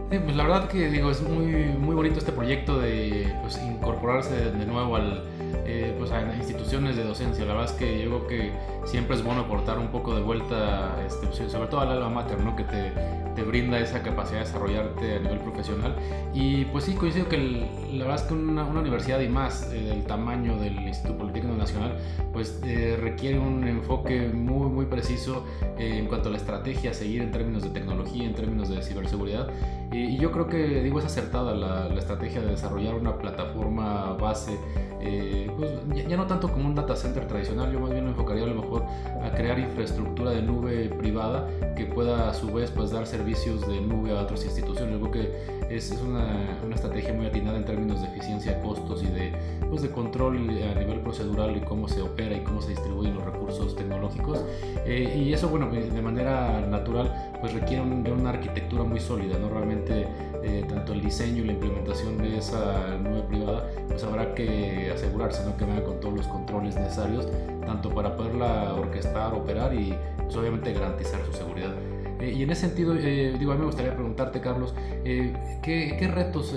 pues 0.09 0.35
la 0.35 0.43
verdad 0.43 0.67
que 0.67 0.89
digo, 0.89 1.11
es 1.11 1.21
muy, 1.21 1.45
muy 1.77 1.93
bonito 1.93 2.17
este 2.17 2.31
proyecto 2.31 2.79
de 2.79 3.31
pues, 3.41 3.59
incorporarse 3.63 4.33
de 4.33 4.65
nuevo 4.65 4.95
al, 4.95 5.23
eh, 5.67 5.93
pues 6.09 6.23
a 6.23 6.35
instituciones 6.35 6.95
de 6.95 7.03
docencia. 7.03 7.45
La 7.45 7.53
verdad 7.53 7.71
es 7.71 7.77
que 7.77 8.03
yo 8.03 8.09
creo 8.09 8.27
que 8.27 8.51
siempre 8.85 9.15
es 9.15 9.23
bueno 9.23 9.41
aportar 9.41 9.77
un 9.77 9.89
poco 9.89 10.15
de 10.15 10.21
vuelta, 10.21 10.95
este, 11.05 11.27
pues, 11.27 11.51
sobre 11.51 11.67
todo 11.67 11.81
al 11.81 11.89
alma 11.89 12.09
mater, 12.09 12.39
¿no? 12.39 12.55
que 12.55 12.63
te, 12.63 12.91
te, 13.35 13.43
brinda 13.43 13.79
esa 13.79 14.01
capacidad 14.01 14.39
de 14.39 14.45
desarrollarte 14.45 15.15
a 15.15 15.19
nivel 15.19 15.39
profesional. 15.39 15.95
Y 16.33 16.65
pues 16.65 16.85
sí, 16.85 16.93
coincido 16.95 17.27
que 17.29 17.37
la 17.37 18.05
verdad 18.05 18.15
es 18.15 18.21
que 18.23 18.33
una, 18.33 18.65
universidad 18.65 19.19
y 19.19 19.27
más 19.27 19.69
eh, 19.71 19.81
del 19.81 20.03
tamaño 20.05 20.57
del 20.57 20.79
Instituto 20.79 21.17
Politécnico 21.17 21.57
Nacional, 21.57 21.97
pues 22.33 22.59
eh, 22.63 22.97
requiere 22.99 23.39
un 23.39 23.67
enfoque 23.67 24.29
muy, 24.29 24.69
muy 24.69 24.85
preciso 24.85 25.45
en 25.77 26.07
cuanto 26.07 26.29
a 26.29 26.31
la 26.31 26.37
estrategia 26.37 26.91
a 26.91 26.93
seguir 26.93 27.21
en 27.21 27.31
términos 27.31 27.63
de 27.63 27.69
tecnología, 27.69 28.25
en 28.25 28.35
términos 28.35 28.69
de 28.69 28.81
ciberseguridad. 28.81 29.49
y 29.91 30.17
yo 30.17 30.31
creo 30.31 30.47
que, 30.47 30.81
digo, 30.81 30.99
es 30.99 31.05
acertada 31.05 31.53
la, 31.55 31.89
la 31.89 31.99
estrategia 31.99 32.41
de 32.41 32.47
desarrollar 32.47 32.95
una 32.95 33.17
plataforma 33.17 34.13
base 34.13 34.57
eh, 35.01 35.49
pues 35.57 35.71
ya, 36.07 36.17
no 36.17 36.27
tanto 36.27 36.51
como 36.51 36.67
un 36.67 36.75
data 36.75 36.95
center 36.95 37.27
tradicional, 37.27 37.71
yo 37.71 37.79
más 37.79 37.91
bien 37.91 38.03
me 38.03 38.11
enfocaría 38.11 38.43
a 38.43 38.47
lo 38.47 38.61
mejor 38.61 38.85
a 39.23 39.31
crear 39.31 39.59
infraestructura 39.59 40.31
de 40.31 40.41
nube 40.41 40.89
privada 40.89 41.47
que 41.75 41.85
pueda 41.85 42.29
a 42.29 42.33
su 42.33 42.51
vez 42.51 42.71
pues 42.71 42.91
dar 42.91 43.05
servicios 43.07 43.67
de 43.67 43.81
nube 43.81 44.17
a 44.17 44.21
otras 44.21 44.43
instituciones. 44.45 44.99
Yo 44.99 45.09
creo 45.09 45.11
que 45.11 45.75
es, 45.75 45.91
es 45.91 46.01
una, 46.01 46.59
una, 46.65 46.75
estrategia 46.75 47.13
muy 47.13 47.25
atinada 47.25 47.57
en 47.57 47.65
términos 47.65 48.01
de 48.01 48.07
eficiencia, 48.07 48.59
costos 48.61 49.03
y 49.03 49.07
de, 49.07 49.33
pues, 49.69 49.81
de 49.81 49.89
control 49.89 50.37
a 50.37 50.79
nivel 50.79 50.99
procedural 51.01 51.55
y 51.55 51.61
cómo 51.61 51.87
se 51.87 52.01
opera 52.01 52.35
y 52.35 52.41
cómo 52.41 52.61
se 52.61 52.69
distribuyen 52.69 53.15
los 53.15 53.23
recursos 53.23 53.75
tecnológicos. 53.75 54.43
Eh, 54.85 55.15
y 55.17 55.33
eso, 55.33 55.49
bueno, 55.49 55.69
de 55.69 56.01
manera 56.01 56.61
natural, 56.61 57.31
pues 57.39 57.53
requiere 57.53 57.83
de 57.83 58.11
una 58.11 58.31
arquitectura 58.31 58.83
muy 58.83 58.99
sólida, 58.99 59.37
¿no? 59.37 59.49
Realmente 59.49 60.07
eh, 60.43 60.65
tanto 60.67 60.93
el 60.93 61.01
diseño 61.01 61.43
y 61.43 61.47
la 61.47 61.53
implementación 61.53 62.17
de 62.17 62.37
esa 62.37 62.97
nube 62.97 63.23
privada, 63.23 63.69
pues 63.87 64.03
habrá 64.03 64.33
que 64.33 64.91
asegurarse 64.93 65.43
¿no? 65.45 65.57
que 65.57 65.65
venga 65.65 65.83
con 65.83 65.99
todos 65.99 66.15
los 66.15 66.27
controles 66.27 66.75
necesarios, 66.75 67.27
tanto 67.65 67.89
para 67.89 68.15
poderla 68.15 68.73
orquestar, 68.73 69.33
operar 69.33 69.73
y 69.73 69.93
pues, 70.23 70.35
obviamente 70.35 70.73
garantizar 70.73 71.19
su 71.25 71.33
seguridad. 71.33 71.73
Eh, 72.19 72.33
y 72.37 72.43
en 72.43 72.51
ese 72.51 72.67
sentido, 72.67 72.95
eh, 72.95 73.35
digo, 73.37 73.51
a 73.51 73.55
mí 73.55 73.59
me 73.61 73.67
gustaría 73.67 73.93
preguntarte, 73.93 74.41
Carlos, 74.41 74.73
¿qué, 75.03 76.11
retos 76.13 76.55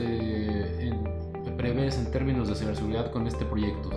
prevés 1.57 1.99
en 1.99 2.11
términos 2.11 2.49
de 2.49 2.55
ciberseguridad 2.55 3.11
con 3.11 3.27
este 3.27 3.45
proyecto? 3.45 3.91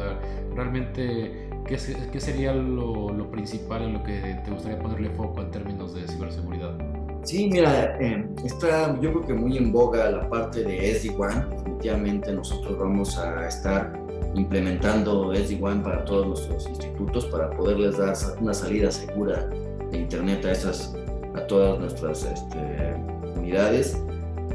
realmente, 0.53 1.49
¿qué, 1.67 1.77
qué 2.11 2.19
sería 2.19 2.53
lo, 2.53 3.11
lo, 3.11 3.31
principal 3.31 3.83
en 3.83 3.93
lo 3.93 4.03
que 4.03 4.39
te 4.45 4.51
gustaría 4.51 4.79
ponerle 4.79 5.09
foco 5.09 5.41
en 5.41 5.51
términos 5.51 5.93
de 5.93 6.07
ciberseguridad? 6.07 6.94
Sí, 7.25 7.49
mira, 7.51 7.97
está 8.45 8.93
yo 9.01 9.11
creo 9.11 9.25
que 9.25 9.33
muy 9.33 9.57
en 9.57 9.71
boga 9.71 10.11
la 10.11 10.29
parte 10.29 10.63
de 10.63 10.93
SD-WAN. 10.93 11.49
Definitivamente 11.49 12.31
nosotros 12.31 12.77
vamos 12.77 13.17
a 13.17 13.47
estar 13.47 13.99
implementando 14.35 15.33
SD-WAN 15.33 15.81
para 15.81 16.05
todos 16.05 16.27
nuestros 16.27 16.69
institutos 16.69 17.25
para 17.25 17.49
poderles 17.49 17.97
dar 17.97 18.15
una 18.39 18.53
salida 18.53 18.91
segura 18.91 19.49
de 19.91 19.97
Internet 19.97 20.45
a, 20.45 20.51
esas, 20.51 20.95
a 21.35 21.47
todas 21.47 21.79
nuestras 21.79 22.23
este, 22.23 22.95
unidades. 23.35 23.99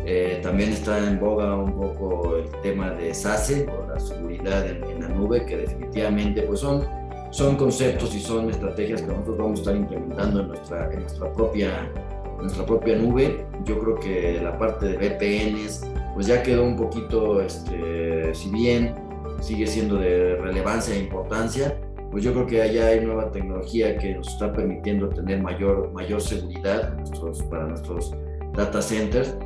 Eh, 0.07 0.41
también 0.41 0.71
está 0.71 0.99
en 0.99 1.19
boga 1.19 1.57
un 1.57 1.73
poco 1.73 2.37
el 2.37 2.51
tema 2.63 2.91
de 2.91 3.13
SASE 3.13 3.67
o 3.69 3.93
la 3.93 3.99
seguridad 3.99 4.67
en, 4.67 5.01
la 5.01 5.09
nube, 5.09 5.45
que 5.45 5.57
definitivamente 5.57 6.43
pues 6.43 6.61
son, 6.61 6.87
son 7.31 7.57
conceptos 7.57 8.15
y 8.15 8.21
son 8.21 8.49
estrategias 8.49 9.03
que 9.03 9.09
nosotros 9.09 9.39
vamos 9.39 9.59
a 9.59 9.63
estar 9.63 9.77
implementando 9.77 10.41
en 10.41 10.49
nuestra, 10.49 10.93
en 10.93 11.01
nuestra, 11.01 11.33
propia, 11.33 11.91
nuestra 12.41 12.65
propia 12.67 12.97
nube. 12.97 13.45
Yo 13.65 13.79
creo 13.79 13.95
que 13.97 14.41
la 14.43 14.59
parte 14.59 14.87
de 14.87 14.97
VPNs 14.97 15.87
pues 16.15 16.27
ya 16.27 16.43
quedó 16.43 16.65
un 16.65 16.77
poquito, 16.77 17.41
este, 17.41 18.35
si 18.35 18.51
bien 18.51 18.95
sigue 19.41 19.67
siendo 19.67 19.97
de 19.97 20.37
relevancia 20.37 20.95
e 20.95 20.99
importancia, 20.99 21.81
pues 22.11 22.25
yo 22.25 22.33
creo 22.33 22.47
que 22.47 22.63
allá 22.63 22.89
hay 22.89 23.05
nueva 23.05 23.31
tecnología 23.31 23.97
que 23.97 24.17
nos 24.17 24.29
está 24.29 24.53
permitiendo 24.53 25.09
tener 25.09 25.41
mayor, 25.43 25.93
mayor 25.93 26.21
seguridad 26.21 26.95
nuestros, 26.97 27.43
para 27.45 27.67
nuestros 27.67 28.15
data 28.55 28.83
centers. 28.83 29.37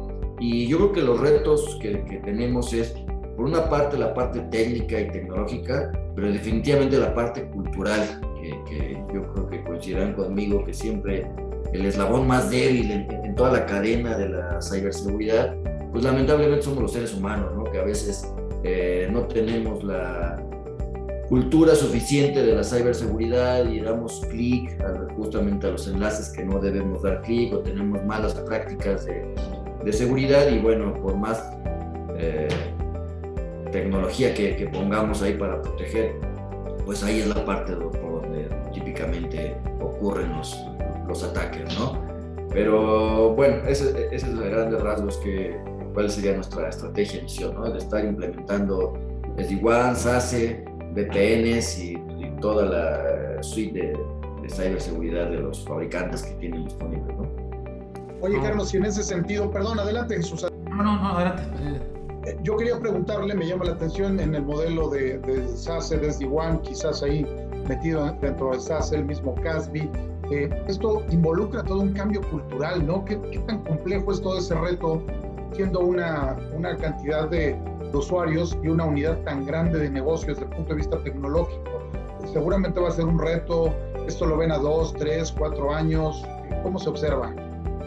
Y 0.40 0.66
yo 0.66 0.78
creo 0.78 0.92
que 0.92 1.02
los 1.02 1.20
retos 1.20 1.78
que, 1.80 2.04
que, 2.04 2.16
tenemos 2.18 2.72
es, 2.72 2.96
por 3.36 3.44
una 3.44 3.68
parte, 3.68 3.98
la 3.98 4.14
parte 4.14 4.40
técnica 4.50 4.98
y 5.00 5.10
tecnológica, 5.10 5.92
pero 6.16 6.32
definitivamente 6.32 6.98
la 6.98 7.14
parte 7.14 7.44
cultural, 7.50 8.20
que, 8.40 8.50
que 8.68 9.04
yo 9.12 9.32
creo 9.32 9.48
que 9.48 9.62
coincidirán 9.62 10.14
conmigo 10.14 10.64
que 10.64 10.74
siempre 10.74 11.26
el 11.75 11.85
eslabón 11.87 12.26
más 12.26 12.50
débil 12.50 12.90
en, 12.93 13.35
toda 13.35 13.50
la 13.50 13.66
cadena 13.66 14.16
de 14.16 14.28
la 14.28 14.62
ciberseguridad, 14.62 15.57
pues 15.90 16.04
lamentablemente 16.04 16.62
somos 16.62 16.83
los 16.83 16.93
seres 16.93 17.12
humanos, 17.12 17.50
¿no? 17.57 17.64
que 17.64 17.78
a 17.81 17.83
veces 17.83 18.33
eh, 18.62 19.09
no 19.11 19.23
tenemos 19.26 19.83
la 19.83 20.40
cultura 21.28 21.75
suficiente 21.75 22.45
de 22.45 22.54
la 22.54 22.62
ciberseguridad 22.62 23.69
y 23.69 23.81
damos 23.81 24.25
clic 24.31 24.76
justamente 25.16 25.66
a 25.66 25.71
los 25.71 25.88
enlaces 25.88 26.28
que 26.28 26.45
no 26.45 26.61
debemos 26.61 27.02
dar 27.02 27.23
clic 27.23 27.52
o 27.52 27.59
tenemos 27.59 28.04
malas 28.04 28.35
prácticas 28.35 29.07
de, 29.07 29.93
seguridad 29.93 30.49
y 30.49 30.61
bueno, 30.61 30.95
por 30.95 31.16
más 31.16 31.50
eh, 32.16 32.49
tecnología 33.73 34.33
que, 34.33 34.69
pongamos 34.73 35.23
ahí 35.23 35.35
para 35.35 35.61
proteger, 35.61 36.14
pues 36.85 37.02
ahí 37.02 37.21
es 37.21 37.26
la 37.26 37.45
parte 37.45 37.73
por 37.75 38.23
donde 38.23 38.49
típicamente 38.73 39.57
ocurren 39.81 40.33
los, 40.37 40.57
los 41.06 41.23
ataques, 41.23 41.78
¿no? 41.78 42.02
Pero 42.50 43.34
bueno, 43.34 43.56
ese, 43.66 43.90
ese 43.90 44.14
es 44.14 44.25
el 44.25 44.38
grandes 44.50 44.80
rasgos 44.80 45.16
que, 45.18 45.58
cuál 45.92 46.11
sería 46.11 46.34
nuestra 46.34 46.68
estrategia 46.68 47.20
y 47.20 47.23
misión, 47.23 47.54
¿no? 47.54 47.70
De 47.70 47.78
estar 47.78 48.04
implementando 48.04 48.94
SD-WAN, 49.37 49.96
SASE, 49.96 50.64
VPNs 50.94 51.78
y, 51.78 52.00
toda 52.40 52.66
la 52.66 53.42
suite 53.42 53.73
de, 53.73 53.99
de, 54.42 54.50
ciberseguridad 54.50 55.30
de 55.30 55.38
los 55.38 55.64
fabricantes 55.64 56.25
que 56.25 56.34
tienen 56.34 56.64
disponibles, 56.64 57.16
¿no? 57.16 57.26
Oye, 58.20 58.38
Carlos, 58.42 58.75
y 58.75 58.76
en 58.76 58.84
ese 58.84 59.02
sentido, 59.02 59.50
perdón, 59.50 59.78
adelante, 59.78 60.16
Jesús. 60.16 60.46
No, 60.68 60.76
no, 60.82 61.02
no, 61.02 61.08
adelante. 61.16 61.42
Eh, 62.26 62.37
yo 62.42 62.56
quería 62.58 62.78
preguntarle, 62.78 63.34
me 63.34 63.46
llama 63.46 63.64
la 63.64 63.73
atención 63.73 64.20
en 64.20 64.34
el 64.34 64.42
modelo 64.42 64.90
de, 64.90 65.18
de 65.18 65.49
SASE, 65.49 65.96
de 65.96 66.11
SD-WAN, 66.11 66.61
quizás 66.61 67.02
ahí 67.02 67.26
metido 67.66 68.04
dentro 68.20 68.50
de 68.52 68.61
SASE, 68.61 68.96
el 68.96 69.06
mismo 69.06 69.34
CASB, 69.37 69.88
eh, 70.31 70.50
esto 70.69 71.02
involucra 71.11 71.62
todo 71.62 71.81
un 71.81 71.93
cambio 71.93 72.23
cultural, 72.23 72.87
¿no? 72.87 73.04
¿Qué, 73.04 73.21
¿Qué, 73.31 73.38
tan 73.40 73.62
complejo 73.64 74.12
es 74.12 74.21
todo 74.21 74.38
ese 74.38 74.54
reto 74.54 75.02
siendo 75.52 75.81
una, 75.81 76.37
una 76.52 76.76
cantidad 76.76 77.28
de, 77.28 77.57
usuarios 77.93 78.57
y 78.62 78.69
una 78.69 78.85
unidad 78.85 79.19
tan 79.23 79.47
grande 79.47 79.78
de 79.78 79.88
negocios 79.88 80.37
desde 80.37 80.50
el 80.50 80.57
punto 80.57 80.71
de 80.71 80.76
vista 80.76 80.99
tecnológico. 81.04 81.81
Seguramente 82.33 82.81
va 82.81 82.88
a 82.88 82.90
ser 82.90 83.04
un 83.04 83.19
reto, 83.19 83.73
esto 84.07 84.26
lo 84.26 84.37
ven 84.37 84.50
a 84.50 84.59
dos, 84.59 84.93
tres, 84.95 85.33
cuatro 85.37 85.73
años, 85.73 86.25
¿cómo 86.62 86.78
se 86.78 86.88
observa? 86.88 87.33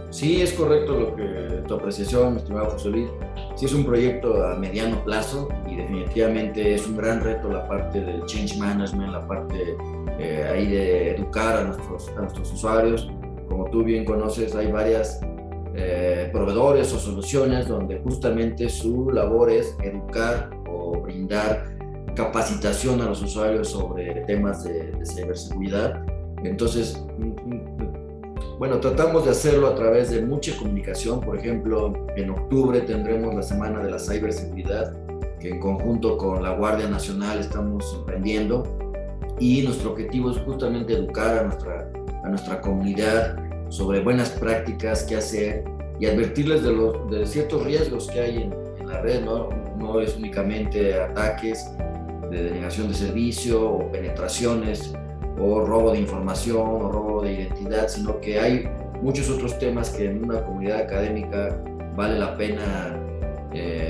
Sí, 0.09 0.41
es 0.41 0.53
correcto 0.53 0.93
lo 0.93 1.15
que 1.15 1.63
tu 1.67 1.73
apreciación, 1.73 2.37
estimado 2.37 2.69
José 2.69 2.89
Luis. 2.89 3.09
Sí 3.57 3.65
es 3.65 3.73
un 3.73 3.83
proyecto 3.83 4.45
a 4.45 4.55
mediano 4.55 5.03
plazo 5.03 5.49
y 5.67 5.77
definitivamente 5.77 6.75
es 6.75 6.85
un 6.85 6.95
gran 6.95 7.23
reto 7.23 7.49
la 7.49 7.67
parte 7.67 8.01
del 8.01 8.23
change 8.25 8.55
management, 8.59 9.11
la 9.11 9.27
parte 9.27 9.75
eh, 10.19 10.47
ahí 10.47 10.67
de 10.67 11.15
educar 11.15 11.57
a 11.57 11.63
nuestros, 11.63 12.07
a 12.15 12.21
nuestros 12.21 12.53
usuarios. 12.53 13.09
Como 13.49 13.67
tú 13.71 13.83
bien 13.83 14.05
conoces, 14.05 14.55
hay 14.55 14.71
varias 14.71 15.19
eh, 15.73 16.29
proveedores 16.31 16.93
o 16.93 16.99
soluciones 16.99 17.67
donde 17.67 17.97
justamente 17.97 18.69
su 18.69 19.09
labor 19.09 19.49
es 19.49 19.75
educar 19.81 20.51
o 20.69 20.91
brindar 21.01 21.63
capacitación 22.15 23.01
a 23.01 23.05
los 23.05 23.23
usuarios 23.23 23.69
sobre 23.69 24.21
temas 24.25 24.65
de, 24.65 24.91
de 24.91 25.03
ciberseguridad. 25.03 26.05
Entonces, 26.43 27.03
bueno, 28.57 28.79
tratamos 28.79 29.25
de 29.25 29.31
hacerlo 29.31 29.67
a 29.67 29.75
través 29.75 30.09
de 30.09 30.21
mucha 30.21 30.57
comunicación. 30.57 31.21
Por 31.21 31.37
ejemplo, 31.37 31.93
en 32.15 32.31
octubre 32.31 32.81
tendremos 32.81 33.35
la 33.35 33.43
Semana 33.43 33.83
de 33.83 33.91
la 33.91 33.99
Ciberseguridad, 33.99 34.97
que 35.39 35.49
en 35.49 35.59
conjunto 35.59 36.17
con 36.17 36.41
la 36.41 36.55
Guardia 36.55 36.89
Nacional 36.89 37.39
estamos 37.39 37.95
emprendiendo. 37.99 38.63
Y 39.39 39.61
nuestro 39.61 39.91
objetivo 39.91 40.31
es 40.31 40.37
justamente 40.37 40.93
educar 40.93 41.37
a 41.37 41.43
nuestra, 41.43 41.91
a 42.23 42.29
nuestra 42.29 42.59
comunidad 42.59 43.37
sobre 43.69 43.99
buenas 43.99 44.29
prácticas, 44.31 45.03
qué 45.03 45.17
hacer 45.17 45.63
y 45.99 46.07
advertirles 46.07 46.63
de, 46.63 46.73
los, 46.73 47.11
de 47.11 47.27
ciertos 47.27 47.63
riesgos 47.63 48.07
que 48.07 48.19
hay 48.19 48.37
en, 48.43 48.67
la 48.87 49.01
red, 49.01 49.21
¿no? 49.21 49.49
No 49.77 49.99
es 49.99 50.15
únicamente 50.15 50.97
ataques 50.97 51.69
de 52.31 52.43
denegación 52.43 52.87
de 52.87 52.93
servicio 52.93 53.69
o 53.69 53.91
penetraciones 53.91 54.93
o 55.39 55.65
robo 55.65 55.91
de 55.91 55.99
información 55.99 56.67
o 56.67 56.91
robo 56.91 57.21
de 57.21 57.33
identidad, 57.33 57.87
sino 57.87 58.19
que 58.19 58.39
hay 58.39 58.69
muchos 59.01 59.29
otros 59.29 59.57
temas 59.59 59.91
que 59.91 60.09
en 60.09 60.23
una 60.23 60.43
comunidad 60.43 60.81
académica 60.81 61.61
vale 61.95 62.19
la 62.19 62.35
pena 62.35 62.99
eh, 63.53 63.89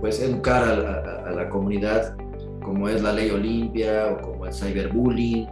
pues 0.00 0.20
educar 0.20 0.62
a, 0.64 1.28
a, 1.28 1.30
la 1.30 1.48
comunidad 1.48 2.16
como 2.62 2.88
es 2.88 3.02
la 3.02 3.12
ley 3.12 3.30
Olimpia 3.30 4.12
o 4.12 4.22
como 4.22 4.46
el 4.46 4.52
cyberbullying 4.52 5.48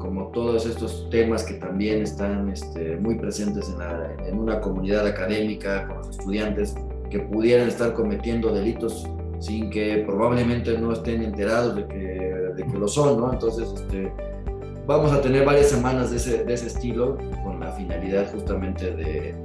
como 0.00 0.28
todos 0.28 0.66
estos 0.66 1.08
temas 1.10 1.44
que 1.44 1.54
también 1.54 2.02
están 2.02 2.48
este, 2.48 2.96
muy 2.96 3.14
presentes 3.16 3.68
en, 3.68 3.78
la, 3.78 4.12
en, 4.26 4.38
una 4.38 4.60
comunidad 4.60 5.06
académica, 5.06 5.86
con 5.86 5.98
los 5.98 6.08
estudiantes 6.08 6.74
que 7.10 7.20
pudieran 7.20 7.68
estar 7.68 7.92
cometiendo 7.92 8.52
delitos 8.52 9.06
sin 9.38 9.70
que 9.70 10.02
probablemente 10.06 10.76
no 10.78 10.92
estén 10.92 11.22
enterados 11.22 11.76
de 11.76 11.86
que, 11.86 11.96
de 12.56 12.64
que 12.64 12.78
lo 12.78 12.88
son, 12.88 13.20
¿no? 13.20 13.32
Entonces, 13.32 13.68
este, 13.74 14.12
vamos 14.90 15.12
a 15.12 15.20
tener 15.20 15.44
varias 15.44 15.68
semanas 15.68 16.10
de 16.10 16.16
ese, 16.16 16.42
de 16.42 16.52
ese 16.52 16.66
estilo 16.66 17.16
con 17.44 17.60
la 17.60 17.70
finalidad 17.70 18.28
justamente 18.32 18.90
de, 18.90 19.36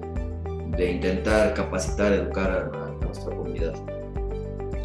de 0.75 0.91
intentar 0.91 1.53
capacitar, 1.53 2.13
educar 2.13 2.49
a, 2.73 2.85
a 2.85 3.05
nuestra 3.05 3.35
comunidad. 3.35 3.75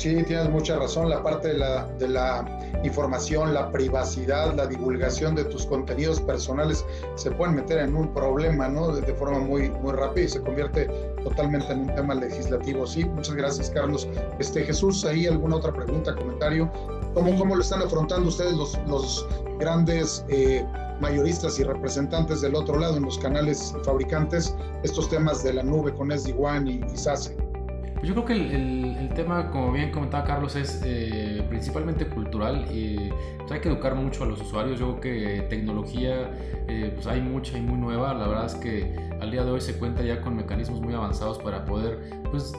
Sí, 0.01 0.15
tienes 0.23 0.49
mucha 0.49 0.79
razón. 0.79 1.11
La 1.11 1.23
parte 1.23 1.49
de 1.49 1.59
la, 1.59 1.85
de 1.99 2.09
la 2.09 2.47
información, 2.85 3.53
la 3.53 3.71
privacidad, 3.71 4.55
la 4.55 4.67
divulgación 4.67 5.35
de 5.35 5.45
tus 5.45 5.67
contenidos 5.67 6.23
personales 6.23 6.87
se 7.17 7.31
pueden 7.31 7.55
meter 7.55 7.81
en 7.81 7.95
un 7.95 8.15
problema, 8.15 8.67
¿no? 8.67 8.93
De, 8.93 9.13
forma 9.13 9.41
muy, 9.41 9.69
muy 9.69 9.93
rápida 9.93 10.25
y 10.25 10.29
se 10.31 10.41
convierte 10.41 10.87
totalmente 11.23 11.71
en 11.75 11.81
un 11.81 11.95
tema 11.95 12.15
legislativo. 12.15 12.87
Sí, 12.87 13.05
muchas 13.05 13.35
gracias, 13.35 13.69
Carlos. 13.69 14.09
Este, 14.39 14.63
Jesús, 14.65 15.05
¿ahí 15.05 15.27
alguna 15.27 15.57
otra 15.57 15.75
pregunta, 15.75 16.15
comentario? 16.15 16.73
¿Cómo, 17.13 17.37
cómo 17.37 17.57
lo 17.57 17.61
están 17.61 17.83
afrontando 17.83 18.31
ustedes 18.31 18.55
los, 18.55 18.79
los 18.89 19.29
grandes 19.59 20.25
eh, 20.31 20.65
mayoristas 21.03 21.59
y 21.59 21.65
representantes 21.65 22.41
del 22.41 22.55
otro 22.55 22.79
lado 22.79 22.97
en 22.97 23.03
los 23.03 23.19
canales 23.19 23.75
fabricantes 23.85 24.57
estos 24.83 25.11
temas 25.11 25.43
de 25.43 25.53
la 25.53 25.63
nube 25.63 25.93
con 25.93 26.09
SD-WAN 26.09 26.69
y 26.69 26.97
SASE? 26.97 27.50
Pues 28.01 28.09
yo 28.09 28.15
creo 28.15 28.25
que 28.25 28.33
el, 28.33 28.51
el, 28.51 28.97
el, 28.97 29.09
tema, 29.11 29.51
como 29.51 29.73
bien 29.73 29.93
comentaba 29.93 30.25
Carlos, 30.25 30.57
es 30.57 30.81
eh, 30.87 31.45
principalmente 31.51 32.07
cultural 32.07 32.67
y 32.73 33.11
pues 33.37 33.53
hay 33.53 33.61
que 33.61 33.69
educar 33.69 33.95
mucho 33.95 34.25
a 34.25 34.27
los 34.27 34.41
usuarios. 34.41 34.81
Yo 34.81 34.99
creo 34.99 35.01
que 35.01 35.43
tecnología 35.51 36.31
eh, 36.67 36.93
pues 36.95 37.07
hay 37.07 37.21
mucha 37.21 37.59
y 37.59 37.61
muy 37.61 37.79
nueva. 37.79 38.15
La 38.15 38.27
verdad 38.27 38.47
es 38.47 38.55
que 38.55 38.97
al 39.21 39.31
día 39.31 39.45
de 39.45 39.51
hoy 39.51 39.61
se 39.61 39.77
cuenta 39.77 40.03
ya 40.03 40.23
con 40.23 40.35
mecanismos 40.35 40.81
muy 40.81 40.95
avanzados 40.95 41.39
para 41.41 41.67
poder 41.67 41.99
pues, 42.31 42.55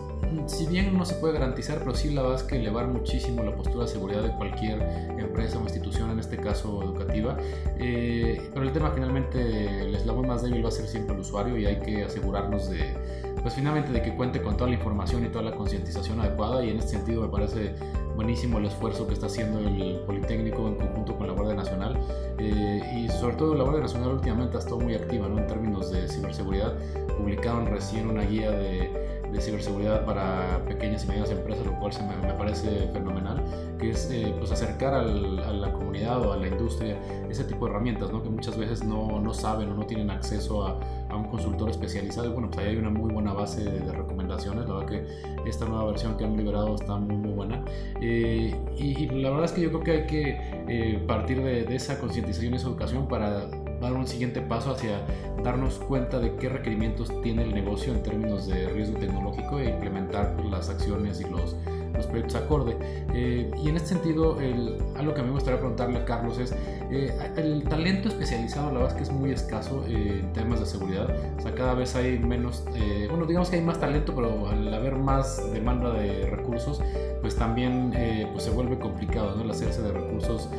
si 0.46 0.68
bien 0.68 0.96
no 0.96 1.06
se 1.06 1.16
puede 1.16 1.34
garantizar, 1.34 1.80
pero 1.80 1.96
sí 1.96 2.12
la 2.12 2.22
verdad 2.22 2.38
es 2.38 2.44
que 2.44 2.58
elevar 2.58 2.88
muchísimo 2.88 3.44
la 3.44 3.56
postura 3.56 3.86
de 3.86 3.90
seguridad 3.90 4.22
de 4.22 4.32
cualquier 4.32 4.80
empresa 5.18 5.58
o 5.58 5.64
institución, 5.64 6.12
en 6.12 6.20
este 6.20 6.38
caso 6.38 6.84
educativa. 6.84 7.36
Eh, 7.80 8.50
pero 8.54 8.66
el 8.66 8.72
tema 8.72 8.92
finalmente, 8.92 9.82
el 9.82 9.96
eslabón 9.96 10.28
más 10.28 10.44
débil 10.44 10.64
va 10.64 10.70
a 10.70 10.72
ser 10.72 10.88
siempre 10.88 11.16
el 11.16 11.22
usuario 11.22 11.58
y 11.58 11.66
hay 11.66 11.80
que 11.80 12.04
asegurarnos 12.04 12.70
de, 12.70 12.94
pues 13.42 13.56
finalmente 13.56 13.92
de 13.92 14.02
que 14.02 14.14
cuente 14.16 14.42
con 14.42 14.56
toda 14.56 14.70
la 14.70 14.76
información 14.76 15.26
y 15.26 15.30
toda 15.30 15.44
la 15.44 15.56
concientización 15.56 16.20
adecuada 16.20 16.64
y 16.64 16.70
en 16.70 16.78
este 16.78 16.92
sentido 16.92 17.24
me 17.24 17.30
parece 17.30 17.74
buenísimo 18.16 18.60
el 18.60 18.66
esfuerzo 18.66 19.08
que 19.08 19.14
está 19.14 19.26
haciendo 19.28 19.60
el 19.60 20.02
Politécnico 20.06 20.68
en 20.68 20.76
conjunto 20.76 21.18
con 21.18 21.28
la 21.28 21.34
Guardia 21.34 21.56
Nacional 21.56 22.00
eh, 22.38 22.82
y 22.96 23.10
sobre 23.10 23.36
todo 23.36 23.56
la 23.56 23.64
Guardia 23.64 23.84
Nacional 23.84 24.10
últimamente 24.14 24.58
ha 24.58 24.60
estado 24.60 24.80
muy 24.80 24.94
activa 24.96 25.28
¿no? 25.28 25.40
en 25.40 25.48
términos 25.48 25.92
de 25.92 26.08
ciberseguridad. 26.08 26.76
Publicaron 27.18 27.68
recién 27.68 28.10
una 28.10 28.24
guía 28.24 28.52
de 28.52 29.21
de 29.32 29.42
ciberseguridad 29.42 30.06
para 30.06 30.64
pequeñas 30.68 31.06
y 31.06 31.08
medianas 31.08 31.32
empresas, 31.32 31.66
lo 31.66 31.80
cual 31.80 31.94
se 31.94 32.04
me, 32.04 32.16
me 32.18 32.34
parece 32.34 32.90
fenomenal, 32.94 33.44
que 33.80 33.92
es 33.92 34.10
eh, 34.12 34.34
pues 34.38 34.52
acercar 34.52 34.94
al, 34.94 35.40
a 35.40 35.54
la 35.54 35.72
comunidad 35.72 36.22
o 36.26 36.34
a 36.34 36.38
la 36.38 36.48
industria 36.48 36.98
ese 37.30 37.44
tipo 37.46 37.66
de 37.66 37.72
herramientas, 37.72 38.12
¿no? 38.12 38.22
que 38.22 38.30
muchas 38.30 38.58
veces 38.58 38.84
no, 38.84 39.20
no 39.20 39.34
saben 39.34 39.70
o 39.70 39.76
no 39.76 39.86
tienen 39.86 40.10
acceso 40.10 40.66
a, 40.66 40.80
a, 41.10 41.16
un 41.16 41.26
consultor 41.30 41.70
especializado. 41.70 42.28
Y 42.28 42.34
bueno, 42.34 42.50
pues 42.50 42.66
ahí 42.66 42.74
hay 42.74 42.78
una 42.78 42.90
muy 42.90 43.12
buena 43.12 43.34
base 43.34 43.64
de, 43.64 43.80
de, 43.80 43.92
recomendaciones, 43.92 44.68
la 44.68 44.76
verdad 44.76 44.90
que 44.90 45.50
esta 45.50 45.66
nueva 45.66 45.86
versión 45.86 46.18
que 46.18 46.26
han 46.26 46.36
liberado 46.36 46.76
está 46.76 46.98
muy, 46.98 47.16
muy 47.16 47.32
buena. 47.32 47.64
Eh, 48.02 48.54
y, 48.78 49.04
y, 49.04 49.08
la 49.22 49.30
verdad 49.30 49.46
es 49.46 49.52
que 49.54 49.62
yo 49.62 49.70
creo 49.70 49.84
que 49.84 49.92
hay 49.92 50.08
que 50.08 50.38
eh, 50.68 51.04
partir 51.08 51.42
de, 51.42 51.64
de 51.64 51.76
esa 51.76 52.00
concientización 52.00 52.54
y 52.54 52.58
esa 52.58 52.68
educación 52.68 53.08
para 53.08 53.48
dar 53.82 53.94
un 53.94 54.08
siguiente 54.08 54.42
paso 54.42 54.72
hacia 54.72 55.02
darnos 55.44 55.76
cuenta 55.80 56.20
de 56.20 56.36
qué 56.36 56.50
requerimientos 56.50 57.12
tiene 57.22 57.44
el 57.44 57.54
negocio 57.54 57.94
en 57.94 58.04
términos 58.04 58.48
de 58.48 58.70
riesgo 58.70 58.98
tecnológico 59.00 59.60
e 59.60 59.70
implementar 59.70 60.36
pues, 60.36 60.50
las 60.50 60.70
acciones 60.70 61.20
y 61.20 61.24
los, 61.26 61.56
los 61.94 62.06
proyectos 62.06 62.36
acorde. 62.36 62.78
Eh, 63.14 63.52
y 63.62 63.70
en 63.70 63.76
este 63.76 63.90
sentido, 63.90 64.40
el, 64.40 64.78
algo 64.96 65.14
que 65.14 65.20
a 65.20 65.24
mí 65.24 65.30
me 65.30 65.36
gustaría 65.36 65.60
preguntarle 65.60 66.00
a 66.00 66.06
Carlos 66.06 66.38
es, 66.38 66.54
eh, 66.92 67.12
el 67.38 67.64
talento 67.64 68.10
especializado 68.10 68.68
la 68.68 68.80
verdad 68.80 68.90
es 68.90 68.96
que 68.96 69.04
es 69.04 69.12
muy 69.12 69.32
escaso 69.32 69.86
eh, 69.88 70.20
en 70.20 70.34
temas 70.34 70.60
de 70.60 70.66
seguridad. 70.66 71.08
O 71.38 71.42
sea, 71.42 71.56
cada 71.56 71.74
vez 71.74 71.96
hay 71.96 72.20
menos, 72.20 72.64
eh, 72.76 73.08
bueno, 73.10 73.26
digamos 73.26 73.50
que 73.50 73.56
hay 73.56 73.62
más 73.62 73.80
talento, 73.80 74.14
pero 74.16 74.50
al 74.50 74.74
haber 74.74 74.96
más 74.96 75.52
demanda 75.54 75.92
de 75.92 76.30
recursos, 76.30 76.82
pues 77.22 77.36
también 77.36 77.94
eh, 77.96 78.28
pues 78.32 78.44
se 78.44 78.50
vuelve 78.50 78.78
complicado 78.78 79.36
¿no? 79.36 79.44
el 79.44 79.52
hacerse 79.52 79.82
de 79.82 79.92
recursos 79.92 80.50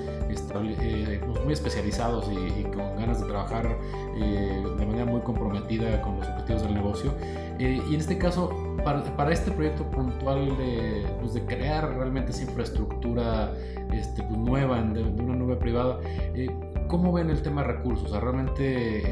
pues 0.53 1.45
muy 1.45 1.53
especializados 1.53 2.31
y, 2.31 2.61
y, 2.61 2.65
con 2.65 2.97
ganas 2.97 3.21
de 3.21 3.27
trabajar 3.27 3.77
de 4.15 4.87
manera 4.87 5.05
muy 5.05 5.21
comprometida 5.21 6.01
con 6.03 6.19
los 6.19 6.29
objetivos 6.29 6.63
del 6.63 6.75
negocio. 6.75 7.13
y 7.59 7.95
en 7.95 8.01
este 8.01 8.19
caso, 8.19 8.51
para, 8.85 9.03
para, 9.17 9.33
este 9.33 9.51
proyecto 9.51 9.85
puntual 9.91 10.57
de, 10.57 11.07
pues 11.21 11.35
de, 11.35 11.45
crear 11.45 11.95
realmente 11.97 12.33
esa 12.33 12.43
infraestructura 12.43 13.53
este, 13.93 14.23
pues 14.23 14.39
nueva, 14.39 14.81
de, 14.83 15.05
de, 15.05 15.23
una 15.23 15.35
nube 15.35 15.57
privada, 15.57 15.99
eh, 16.35 16.51
¿cómo 16.89 17.13
ven 17.13 17.31
el 17.31 17.43
tema 17.43 17.63
de 17.63 17.69
recursos? 17.69 18.07
O 18.07 18.11
sea, 18.11 18.21
¿Realmente 18.21 19.03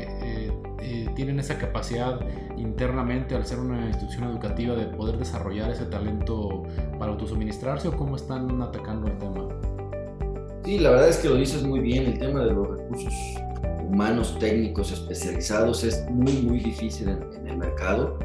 eh, 0.47 0.53
eh, 0.81 1.09
tienen 1.15 1.39
esa 1.39 1.59
capacidad 1.59 2.21
internamente 2.57 3.35
al 3.35 3.47
ser 3.47 3.59
una 3.59 3.87
institución 3.87 4.25
educativa 4.25 4.75
de 4.75 4.87
poder 4.87 5.19
desarrollar 5.19 5.71
ese 5.71 5.87
talento 5.87 6.65
para 6.99 7.13
autosuministrarse 7.13 7.89
o 7.89 7.97
cómo 7.97 8.17
están 8.17 8.61
atacando 8.63 9.07
el 9.07 9.19
tema? 9.19 9.49
Sí, 10.71 10.79
la 10.79 10.91
verdad 10.91 11.09
es 11.09 11.17
que 11.17 11.29
lo 11.29 11.35
dices 11.35 11.65
muy 11.65 11.81
bien, 11.81 12.07
el 12.07 12.19
tema 12.21 12.45
de 12.45 12.53
los 12.53 12.79
recursos 12.79 13.13
humanos 13.89 14.37
técnicos 14.39 14.93
especializados 14.93 15.83
es 15.83 16.09
muy, 16.09 16.33
muy 16.43 16.61
difícil 16.61 17.09
en, 17.09 17.21
en 17.41 17.49
el 17.49 17.57
mercado 17.57 18.17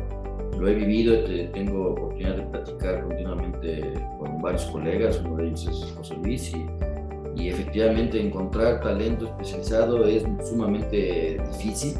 lo 0.59 0.67
he 0.67 0.75
vivido, 0.75 1.23
tengo 1.53 1.93
oportunidad 1.93 2.35
de 2.35 2.43
platicar 2.43 3.01
continuamente 3.01 3.93
con 4.19 4.43
varios 4.43 4.63
colegas, 4.65 5.19
uno 5.25 5.37
de 5.37 5.47
ellos 5.47 5.67
es 5.67 5.91
José 5.97 6.17
Luis, 6.21 6.53
y, 6.53 7.41
y 7.41 7.49
efectivamente 7.49 8.21
encontrar 8.21 8.79
talento 8.79 9.25
especializado 9.25 10.05
es 10.05 10.23
sumamente 10.47 11.41
difícil. 11.51 11.95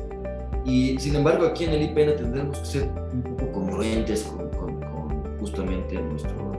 Y 0.64 0.96
sin 1.00 1.16
embargo, 1.16 1.48
aquí 1.48 1.64
en 1.64 1.72
el 1.72 1.82
IPN 1.82 2.18
tendremos 2.18 2.60
que 2.60 2.66
ser 2.66 2.90
un 3.12 3.24
poco 3.24 3.52
congruentes 3.52 4.22
con, 4.22 4.48
con, 4.52 4.80
con 4.80 5.40
justamente 5.40 6.00
nuestro, 6.00 6.54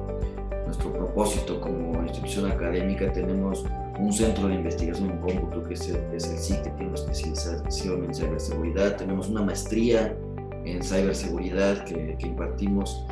nuestro 0.67 0.93
propósito 0.93 1.61
como 1.61 2.03
institución 2.03 2.51
académica. 2.51 3.13
Tenemos 3.13 3.65
un 3.99 4.13
centro 4.13 4.49
de 4.49 4.57
investigación 4.57 5.11
en 5.11 5.19
cómputo 5.19 5.63
que 5.63 5.75
es 5.75 5.89
el, 5.89 5.97
es 6.13 6.29
el 6.29 6.39
CIC, 6.39 6.63
que 6.63 6.71
tiene 6.71 6.87
una 6.89 6.95
especialización 6.95 8.05
en 8.05 8.15
ciberseguridad. 8.15 8.97
Tenemos 8.97 9.29
una 9.29 9.43
maestría 9.43 10.15
en 10.65 10.83
ciberseguridad 10.83 11.85
que, 11.85 12.17
que 12.19 12.27
impartimos 12.27 13.05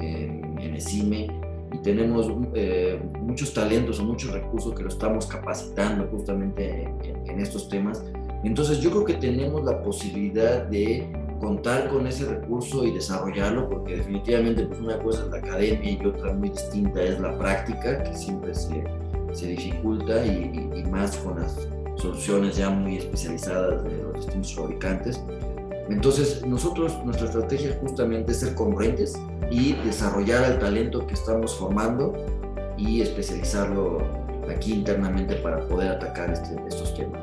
en, 0.00 0.58
en 0.60 0.74
ECIME 0.74 1.28
y 1.72 1.78
tenemos 1.78 2.30
eh, 2.54 3.00
muchos 3.20 3.54
talentos 3.54 4.00
o 4.00 4.04
muchos 4.04 4.32
recursos 4.32 4.74
que 4.74 4.82
lo 4.82 4.88
estamos 4.88 5.26
capacitando 5.26 6.06
justamente 6.08 6.82
en, 7.04 7.28
en, 7.28 7.40
estos 7.40 7.68
temas. 7.68 8.04
Entonces 8.42 8.80
yo 8.80 8.90
creo 8.90 9.04
que 9.04 9.14
tenemos 9.14 9.64
la 9.64 9.82
posibilidad 9.82 10.64
de 10.64 11.10
contar 11.40 11.88
con 11.88 12.06
ese 12.06 12.26
recurso 12.26 12.84
y 12.84 12.92
desarrollarlo, 12.92 13.68
porque 13.68 13.96
definitivamente 13.96 14.66
pues 14.66 14.80
una 14.80 14.98
cosa 14.98 15.24
es 15.24 15.30
la 15.30 15.38
academia 15.38 15.90
y 15.90 16.06
otra 16.06 16.32
muy 16.34 16.50
distinta 16.50 17.02
es 17.02 17.18
la 17.18 17.36
práctica, 17.38 18.02
que 18.02 18.14
siempre 18.14 18.54
se, 18.54 18.84
se 19.32 19.46
dificulta 19.46 20.24
y, 20.24 20.70
y, 20.74 20.80
y 20.80 20.84
más 20.84 21.16
con 21.16 21.40
las 21.40 21.56
soluciones 21.96 22.56
ya 22.56 22.70
muy 22.70 22.98
especializadas 22.98 23.82
de 23.84 24.02
los 24.02 24.14
distintos 24.14 24.54
fabricantes. 24.54 25.20
Entonces, 25.88 26.46
nosotros, 26.46 26.96
nuestra 27.04 27.26
estrategia 27.26 27.76
justamente 27.80 28.32
es 28.32 28.40
ser 28.40 28.54
congruentes 28.54 29.18
y 29.50 29.72
desarrollar 29.84 30.52
el 30.52 30.58
talento 30.58 31.06
que 31.06 31.14
estamos 31.14 31.56
formando 31.56 32.14
y 32.76 33.00
especializarlo 33.02 33.98
aquí 34.48 34.72
internamente 34.74 35.34
para 35.36 35.66
poder 35.66 35.92
atacar 35.92 36.30
este, 36.30 36.56
estos 36.68 36.94
temas. 36.94 37.20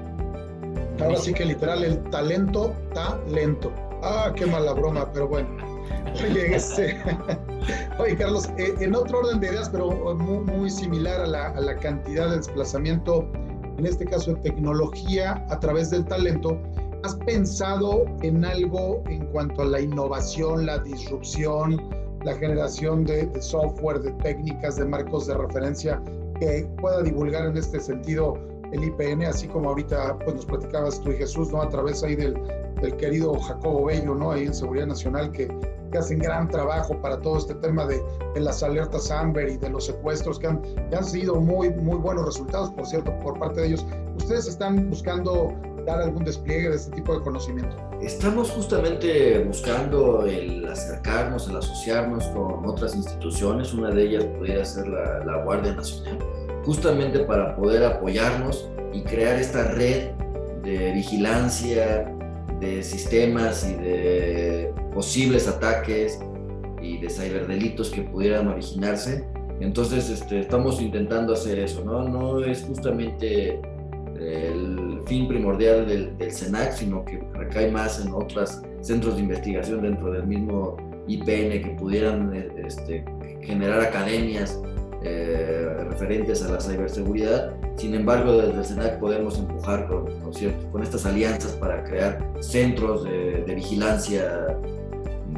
Ahora 1.00 1.18
sí 1.18 1.34
que 1.34 1.46
literal, 1.46 1.84
el 1.84 2.00
talento 2.10 2.74
está 2.90 3.20
lento. 3.30 3.72
Ah, 4.04 4.32
qué 4.36 4.46
mala 4.46 4.74
broma, 4.74 5.12
pero 5.12 5.28
bueno. 5.28 5.50
Oye, 6.24 6.56
este, 6.56 6.98
oye 8.00 8.16
Carlos, 8.16 8.50
eh, 8.58 8.74
en 8.80 8.96
otro 8.96 9.20
orden 9.20 9.40
de 9.40 9.48
ideas, 9.48 9.70
pero 9.70 9.92
muy, 10.16 10.40
muy 10.40 10.70
similar 10.70 11.22
a 11.22 11.28
la, 11.28 11.48
a 11.50 11.62
la 11.62 11.76
cantidad 11.78 12.30
de 12.30 12.38
desplazamiento, 12.38 13.28
en 13.78 13.86
este 13.86 14.06
caso 14.06 14.34
de 14.34 14.42
tecnología 14.42 15.46
a 15.50 15.60
través 15.60 15.92
del 15.92 16.06
talento, 16.06 16.60
¿Has 17.04 17.16
pensado 17.16 18.06
en 18.24 18.44
algo 18.44 19.04
en 19.08 19.26
cuanto 19.28 19.62
a 19.62 19.66
la 19.66 19.80
innovación, 19.80 20.66
la 20.66 20.80
disrupción, 20.80 21.80
la 22.26 22.34
generación 22.36 23.06
de, 23.06 23.28
de, 23.28 23.42
software, 23.42 24.00
de 24.00 24.12
técnicas, 24.14 24.78
de 24.78 24.86
marcos 24.86 25.28
de 25.28 25.36
referencia 25.36 26.02
que 26.40 26.68
pueda 26.82 27.04
divulgar 27.04 27.46
en 27.46 27.56
este 27.56 27.80
sentido 27.80 28.34
el 28.72 28.84
IPN, 28.84 29.24
así 29.26 29.48
como 29.48 29.70
ahorita 29.70 30.18
pues, 30.20 30.36
nos 30.36 30.46
platicabas 30.46 31.00
tú 31.02 31.12
y 31.12 31.18
Jesús, 31.18 31.52
¿no? 31.52 31.62
A 31.62 31.70
través 31.70 32.04
ahí 32.04 32.16
del, 32.16 32.36
del 32.82 32.96
querido 32.98 33.40
Jacobo 33.40 33.86
Bello, 33.86 34.16
¿no? 34.16 34.32
Ahí 34.32 34.46
en 34.46 34.54
Seguridad 34.54 34.88
Nacional, 34.88 35.32
que, 35.32 35.48
que 35.92 35.98
hacen 35.98 36.20
gran 36.20 36.50
trabajo 36.50 37.00
para 37.02 37.20
todo 37.22 37.38
este 37.38 37.56
tema 37.56 37.86
de, 37.86 38.02
las 38.36 38.62
alertas 38.62 39.10
Amber 39.10 39.50
y 39.50 39.58
de 39.58 39.70
los 39.70 39.86
secuestros, 39.86 40.40
que 40.40 40.48
han, 40.48 40.62
que 40.62 40.96
han 40.96 41.04
sido 41.04 41.36
muy, 41.36 41.70
muy 41.72 41.98
buenos 41.98 42.26
resultados, 42.26 42.72
por 42.72 42.86
cierto, 42.86 43.18
por 43.20 43.40
parte 43.40 43.62
de 43.62 43.68
ellos. 43.68 43.86
¿Ustedes 44.18 44.48
están 44.48 44.90
buscando 44.90 45.54
dar 45.86 46.02
algún 46.02 46.24
despliegue 46.24 46.70
de 46.70 46.76
este 46.76 46.92
tipo 46.96 47.18
de 47.18 47.22
conocimiento? 47.22 47.76
Estamos 48.02 48.52
justamente 48.52 49.44
buscando 49.46 50.26
el 50.26 50.68
acercarnos, 50.68 51.48
el 51.50 51.58
asociarnos 51.58 52.26
con 52.28 52.66
otras 52.68 52.96
instituciones, 52.96 53.74
una 53.74 53.90
de 53.90 54.04
ellas 54.04 54.26
podría 54.26 54.64
ser 54.64 54.88
la 54.88 55.42
Guardia 55.44 55.74
Nacional, 55.74 56.20
justamente 56.64 57.20
para 57.22 57.56
poder 57.56 57.84
apoyarnos 57.84 58.70
y 58.94 59.02
crear 59.02 59.40
esta 59.40 59.64
red 59.72 60.12
de 60.62 60.92
vigilancia 60.92 62.14
de 62.60 62.84
sistemas 62.84 63.68
y 63.70 63.74
de 63.74 64.74
posibles 64.94 65.48
ataques 65.48 66.20
y 66.82 66.98
de 66.98 67.10
ciberdelitos 67.10 67.90
que 67.90 68.02
pudieran 68.02 68.48
originarse. 68.48 69.26
Entonces, 69.60 70.10
este, 70.10 70.42
estamos 70.42 70.82
intentando 70.82 71.34
hacer 71.34 71.60
eso, 71.60 71.84
¿no? 71.84 72.08
No 72.08 72.44
es 72.44 72.64
justamente 72.64 73.60
el 74.20 75.00
fin 75.06 75.28
primordial 75.28 75.88
del, 75.88 76.18
del 76.18 76.32
CENAC, 76.32 76.74
sino 76.74 77.06
que 77.06 77.22
recae 77.34 77.72
más 77.72 78.04
en 78.04 78.14
otros 78.14 78.62
centros 78.82 79.16
de 79.16 79.22
investigación 79.22 79.82
dentro 79.82 80.12
del 80.12 80.26
mismo 80.26 80.78
IPN 81.08 81.62
que 81.64 81.76
pudieran 81.80 82.34
este, 82.58 83.04
generar 83.42 83.82
academias 83.82 84.60
eh, 85.04 85.86
referentes 85.90 86.44
a 86.44 86.52
la 86.52 86.60
ciberseguridad. 86.60 87.54
Sin 87.76 87.94
embargo, 87.94 88.34
desde 88.34 88.60
el 88.60 88.66
SENAC 88.66 89.00
podemos 89.00 89.38
empujar 89.38 89.88
con, 89.88 90.08
con, 90.72 90.84
estas 90.84 91.06
alianzas 91.06 91.54
para 91.54 91.84
crear 91.84 92.20
centros 92.40 93.04
de, 93.04 93.54
vigilancia 93.56 94.58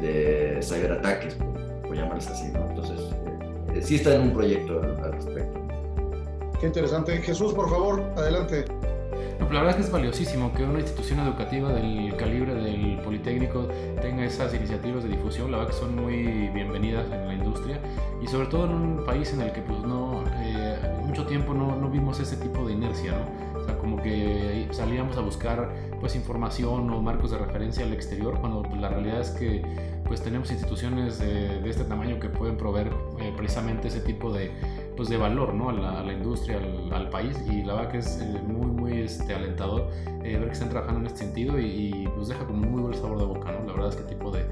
de 0.00 0.58
ciberataques, 0.62 1.34
por, 1.34 1.82
por 1.82 1.96
llamarles 1.96 2.28
así. 2.28 2.46
Entonces, 2.46 3.00
eh, 3.74 3.82
sí 3.82 3.96
está 3.96 4.14
en 4.14 4.22
un 4.22 4.32
proyecto 4.32 4.80
al 4.82 5.12
respecto. 5.12 5.60
Qué 6.60 6.66
interesante. 6.66 7.16
Jesús, 7.18 7.54
por 7.54 7.70
favor, 7.70 8.02
adelante. 8.16 8.64
La 9.48 9.62
verdad 9.62 9.70
es 9.70 9.76
que 9.76 9.82
es 9.82 9.90
valiosísimo 9.90 10.52
que 10.52 10.62
una 10.62 10.78
institución 10.78 11.18
educativa 11.20 11.72
del 11.72 12.14
calibre 12.16 12.54
del 12.54 13.00
Politécnico 13.02 13.66
tenga 14.00 14.24
esas 14.24 14.54
iniciativas 14.54 15.02
de 15.02 15.08
difusión. 15.08 15.50
La 15.50 15.58
verdad 15.58 15.72
que 15.72 15.78
son 15.78 15.96
muy 15.96 16.48
bienvenidas 16.54 17.10
en 17.10 17.26
la 17.26 17.34
industria 17.34 17.80
y 18.22 18.28
sobre 18.28 18.46
todo 18.46 18.66
en 18.66 18.70
un 18.72 19.04
país 19.04 19.32
en 19.32 19.40
el 19.40 19.52
que 19.52 19.60
pues 19.62 19.80
no, 19.80 20.22
eh, 20.42 20.78
mucho 21.04 21.26
tiempo 21.26 21.52
no, 21.52 21.74
no, 21.74 21.90
vimos 21.90 22.20
ese 22.20 22.36
tipo 22.36 22.64
de 22.64 22.74
inercia, 22.74 23.12
¿no? 23.12 23.60
O 23.60 23.64
sea, 23.64 23.76
como 23.78 24.00
que 24.00 24.68
salíamos 24.70 25.16
a 25.16 25.20
buscar 25.20 25.68
pues 25.98 26.14
información 26.14 26.88
o 26.88 27.02
marcos 27.02 27.32
de 27.32 27.38
referencia 27.38 27.84
al 27.84 27.92
exterior 27.92 28.38
cuando 28.40 28.62
la 28.76 28.88
realidad 28.88 29.20
es 29.20 29.30
que 29.30 29.62
pues 30.04 30.22
tenemos 30.22 30.50
instituciones 30.50 31.18
de, 31.18 31.68
este 31.68 31.84
tamaño 31.84 32.18
que 32.18 32.28
pueden 32.28 32.56
proveer 32.56 32.88
eh, 33.20 33.32
precisamente 33.36 33.88
ese 33.88 34.00
tipo 34.00 34.32
de, 34.32 34.50
pues, 34.96 35.08
de 35.08 35.16
valor 35.16 35.54
¿no? 35.54 35.70
a, 35.70 35.72
la, 35.72 36.12
industria, 36.12 36.60
al, 36.92 37.10
país 37.10 37.36
y 37.50 37.62
la 37.62 37.74
verdad 37.74 37.90
que 37.92 37.98
es 37.98 38.20
eh, 38.20 38.40
muy 38.46 38.66
muy 38.66 39.00
este, 39.00 39.34
alentador 39.34 39.88
ver 40.22 40.44
que 40.44 40.52
están 40.52 40.68
trabajando 40.68 41.00
en 41.00 41.06
este 41.06 41.20
sentido 41.20 41.58
y, 41.58 41.64
y, 41.64 42.08
pues 42.14 42.28
deja 42.28 42.44
como 42.46 42.62
un 42.62 42.72
muy 42.72 42.82
buen 42.82 42.94
sabor 42.94 43.18
de 43.18 43.24
boca, 43.24 43.52
¿no? 43.52 43.66
La 43.66 43.72
verdad 43.72 43.88
es 43.88 43.96
que 43.96 44.02
tipo 44.02 44.30
de, 44.30 44.44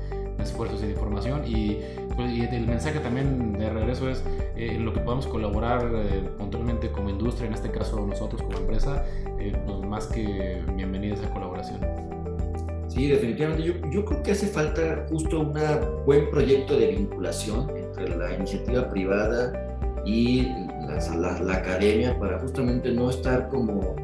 esfuerzos 0.42 0.83
y 0.83 0.87
de 0.87 0.92
información 0.92 1.42
y, 1.46 1.79
pues, 2.14 2.33
y, 2.33 2.42
el 2.42 2.66
mensaje 2.66 3.01
también 3.01 3.53
de 3.53 3.70
regreso 3.70 4.09
es 4.09 4.22
eh, 4.57 4.74
en 4.74 4.85
lo 4.85 4.92
que 4.92 5.01
podamos 5.01 5.27
colaborar 5.27 5.90
eh, 5.92 6.22
puntualmente 6.38 6.90
como 6.90 7.11
industria, 7.11 7.48
en 7.48 7.55
este 7.55 7.70
caso 7.70 8.05
nosotros 8.07 8.42
como 8.42 8.59
empresa, 8.59 9.05
eh, 9.38 9.57
pues 9.66 9.81
más 9.81 10.07
que 10.07 10.62
bienvenida 10.74 11.14
esa 11.14 11.31
colaboración. 11.33 11.81
Sí, 12.88 13.07
definitivamente. 13.07 13.62
Yo, 13.62 13.74
yo 13.90 14.05
creo 14.05 14.22
que 14.22 14.33
hace 14.33 14.46
falta 14.46 15.07
justo 15.09 15.40
un 15.40 15.55
buen 16.07 16.31
proyecto 16.31 16.77
de 16.77 16.88
vinculación 16.88 17.68
entre 17.77 18.16
la 18.16 18.35
iniciativa 18.35 18.88
privada 18.88 19.67
y 20.04 20.48
la, 21.16 21.40
la 21.40 21.54
academia 21.54 22.18
para 22.18 22.38
justamente 22.38 22.90
no 22.92 23.11
estar 23.11 23.48
como 23.48 23.96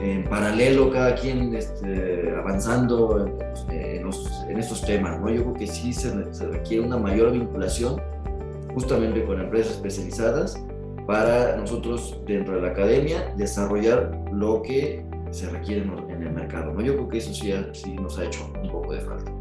en 0.00 0.24
paralelo, 0.24 0.90
cada 0.90 1.14
quien 1.14 1.54
este, 1.54 2.34
avanzando 2.36 3.26
en, 3.68 4.58
estos 4.58 4.82
temas. 4.82 5.20
¿no? 5.20 5.30
Yo 5.30 5.42
creo 5.42 5.54
que 5.54 5.66
sí 5.66 5.92
se, 5.92 6.12
requiere 6.46 6.84
una 6.84 6.96
mayor 6.96 7.32
vinculación 7.32 8.00
justamente 8.74 9.24
con 9.24 9.40
empresas 9.40 9.74
especializadas 9.74 10.62
para 11.06 11.56
nosotros 11.56 12.20
dentro 12.26 12.56
de 12.56 12.62
la 12.62 12.68
academia 12.68 13.32
desarrollar 13.36 14.10
lo 14.32 14.62
que 14.62 15.04
se 15.30 15.48
requiere 15.50 15.82
en 15.82 16.22
el 16.22 16.32
mercado. 16.32 16.72
¿no? 16.72 16.80
Yo 16.80 16.94
creo 16.94 17.08
que 17.08 17.18
eso 17.18 17.32
sí, 17.32 17.52
sí 17.72 17.94
nos 17.94 18.18
ha 18.18 18.24
hecho 18.24 18.50
un 18.62 18.70
poco 18.70 18.92
de 18.92 19.00
falta. 19.00 19.32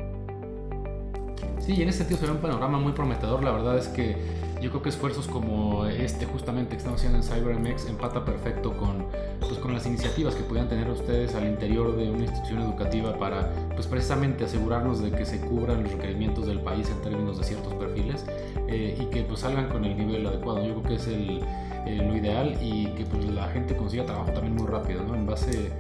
Sí, 1.60 1.74
y 1.76 1.82
en 1.82 1.90
ese 1.90 2.00
sentido 2.00 2.20
se 2.20 2.26
ve 2.26 2.32
un 2.32 2.40
panorama 2.40 2.80
muy 2.80 2.92
prometedor. 2.92 3.44
La 3.44 3.52
verdad 3.52 3.78
es 3.78 3.88
que 3.88 4.18
yo 4.62 4.70
creo 4.70 4.82
que 4.82 4.90
esfuerzos 4.90 5.28
como 5.28 5.86
este 5.86 6.26
justamente 6.26 6.72
que 6.72 6.78
estamos 6.78 7.00
haciendo 7.00 7.20
en 7.20 7.24
CyberMX 7.24 7.88
empata 7.88 8.26
perfecto 8.26 8.76
con, 8.76 9.06
pues, 9.40 9.58
con 9.60 9.74
las 9.74 9.86
iniciativas 9.86 10.36
que 10.36 10.44
puedan 10.44 10.68
tener 10.68 10.90
ustedes 10.90 11.34
al 11.36 11.48
interior 11.48 11.96
de 11.96 12.10
una 12.10 12.24
institución 12.26 12.62
educativa 12.62 13.18
para 13.18 13.54
pues 13.76 13.88
precisamente 13.88 14.44
asegurarnos 14.44 15.02
de 15.02 15.12
que 15.12 15.26
se 15.26 15.40
cubran 15.40 15.84
los 15.84 15.94
requerimientos 15.94 16.46
del 16.48 16.60
país 16.60 16.90
en 16.90 17.02
términos 17.02 17.38
de 17.38 17.44
ciertos 17.46 17.74
perfiles 17.76 18.26
eh, 18.68 18.98
y 19.00 19.06
que 19.06 19.24
pues 19.24 19.40
salgan 19.40 19.70
con 19.70 19.86
el 19.86 19.98
nivel 19.98 20.28
adecuado. 20.28 20.64
Yo 20.66 20.74
creo 20.76 20.84
que 20.84 20.96
es 20.96 21.08
el, 21.08 21.42
eh, 21.86 21.98
lo 22.06 22.16
ideal 22.16 22.58
y 22.62 22.88
que 22.96 23.06
pues 23.06 23.26
la 23.26 23.48
gente 23.48 23.76
consiga 23.76 24.06
trabajo 24.06 24.32
también 24.32 24.56
muy 24.56 24.68
rápido, 24.68 25.04
¿no? 25.04 25.16
En 25.16 25.26
base 25.26 25.72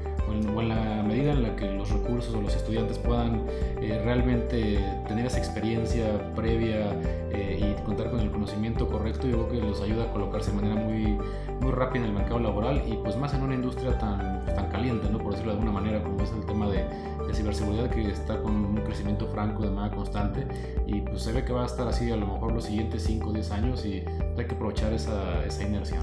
o 0.47 0.61
en, 0.61 0.69
la 0.69 1.03
medida 1.03 1.31
en 1.31 1.43
la 1.43 1.55
que 1.55 1.71
los 1.71 1.89
recursos 1.89 2.33
o 2.33 2.41
los 2.41 2.55
estudiantes 2.55 2.97
puedan 2.97 3.43
eh, 3.81 4.01
realmente 4.03 4.79
tener 5.07 5.25
esa 5.25 5.37
experiencia 5.37 6.33
previa 6.35 6.93
eh, 7.31 7.59
y 7.77 7.83
contar 7.83 8.09
con 8.09 8.19
el 8.19 8.31
conocimiento 8.31 8.87
correcto, 8.87 9.27
yo 9.27 9.47
creo 9.47 9.61
que 9.61 9.67
los 9.67 9.81
ayuda 9.81 10.05
a 10.05 10.11
colocarse 10.11 10.51
de 10.51 10.57
manera 10.57 10.75
muy, 10.75 11.17
muy 11.61 11.71
rápida 11.71 12.03
en 12.03 12.09
el 12.09 12.15
mercado 12.15 12.39
laboral 12.39 12.83
y 12.87 12.93
pues 12.97 13.17
más 13.17 13.33
en 13.33 13.43
una 13.43 13.55
industria 13.55 13.97
tan, 13.97 14.45
tan 14.45 14.69
caliente, 14.69 15.09
¿no? 15.09 15.17
por 15.17 15.31
decirlo 15.31 15.53
de 15.53 15.59
alguna 15.59 15.79
manera, 15.79 16.03
como 16.03 16.21
es 16.21 16.31
el 16.31 16.45
tema 16.45 16.69
de, 16.69 16.85
de 17.27 17.33
ciberseguridad 17.33 17.89
que 17.89 18.09
está 18.09 18.41
con 18.41 18.55
un 18.55 18.75
crecimiento 18.77 19.27
franco 19.27 19.63
de 19.63 19.69
manera 19.69 19.95
constante 19.95 20.47
y 20.87 21.01
pues 21.01 21.21
se 21.21 21.31
ve 21.31 21.43
que 21.45 21.53
va 21.53 21.63
a 21.63 21.65
estar 21.65 21.87
así 21.87 22.11
a 22.11 22.15
lo 22.15 22.27
mejor 22.27 22.51
los 22.51 22.65
siguientes 22.65 23.03
5 23.03 23.29
o 23.29 23.33
10 23.33 23.51
años 23.51 23.85
y 23.85 24.03
hay 24.37 24.45
que 24.45 24.55
aprovechar 24.55 24.93
esa, 24.93 25.45
esa 25.45 25.63
inercia. 25.63 25.99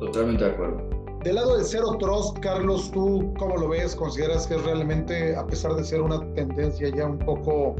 Totalmente 0.00 0.44
de 0.44 0.50
acuerdo. 0.50 0.97
Del 1.22 1.34
lado 1.34 1.56
del 1.56 1.66
Zero 1.66 1.98
Trust, 1.98 2.38
Carlos, 2.38 2.92
¿tú 2.92 3.34
cómo 3.38 3.56
lo 3.56 3.68
ves? 3.68 3.96
¿Consideras 3.96 4.46
que 4.46 4.54
es 4.54 4.62
realmente, 4.62 5.34
a 5.34 5.44
pesar 5.44 5.74
de 5.74 5.82
ser 5.82 6.00
una 6.00 6.20
tendencia 6.34 6.90
ya 6.94 7.06
un 7.06 7.18
poco 7.18 7.74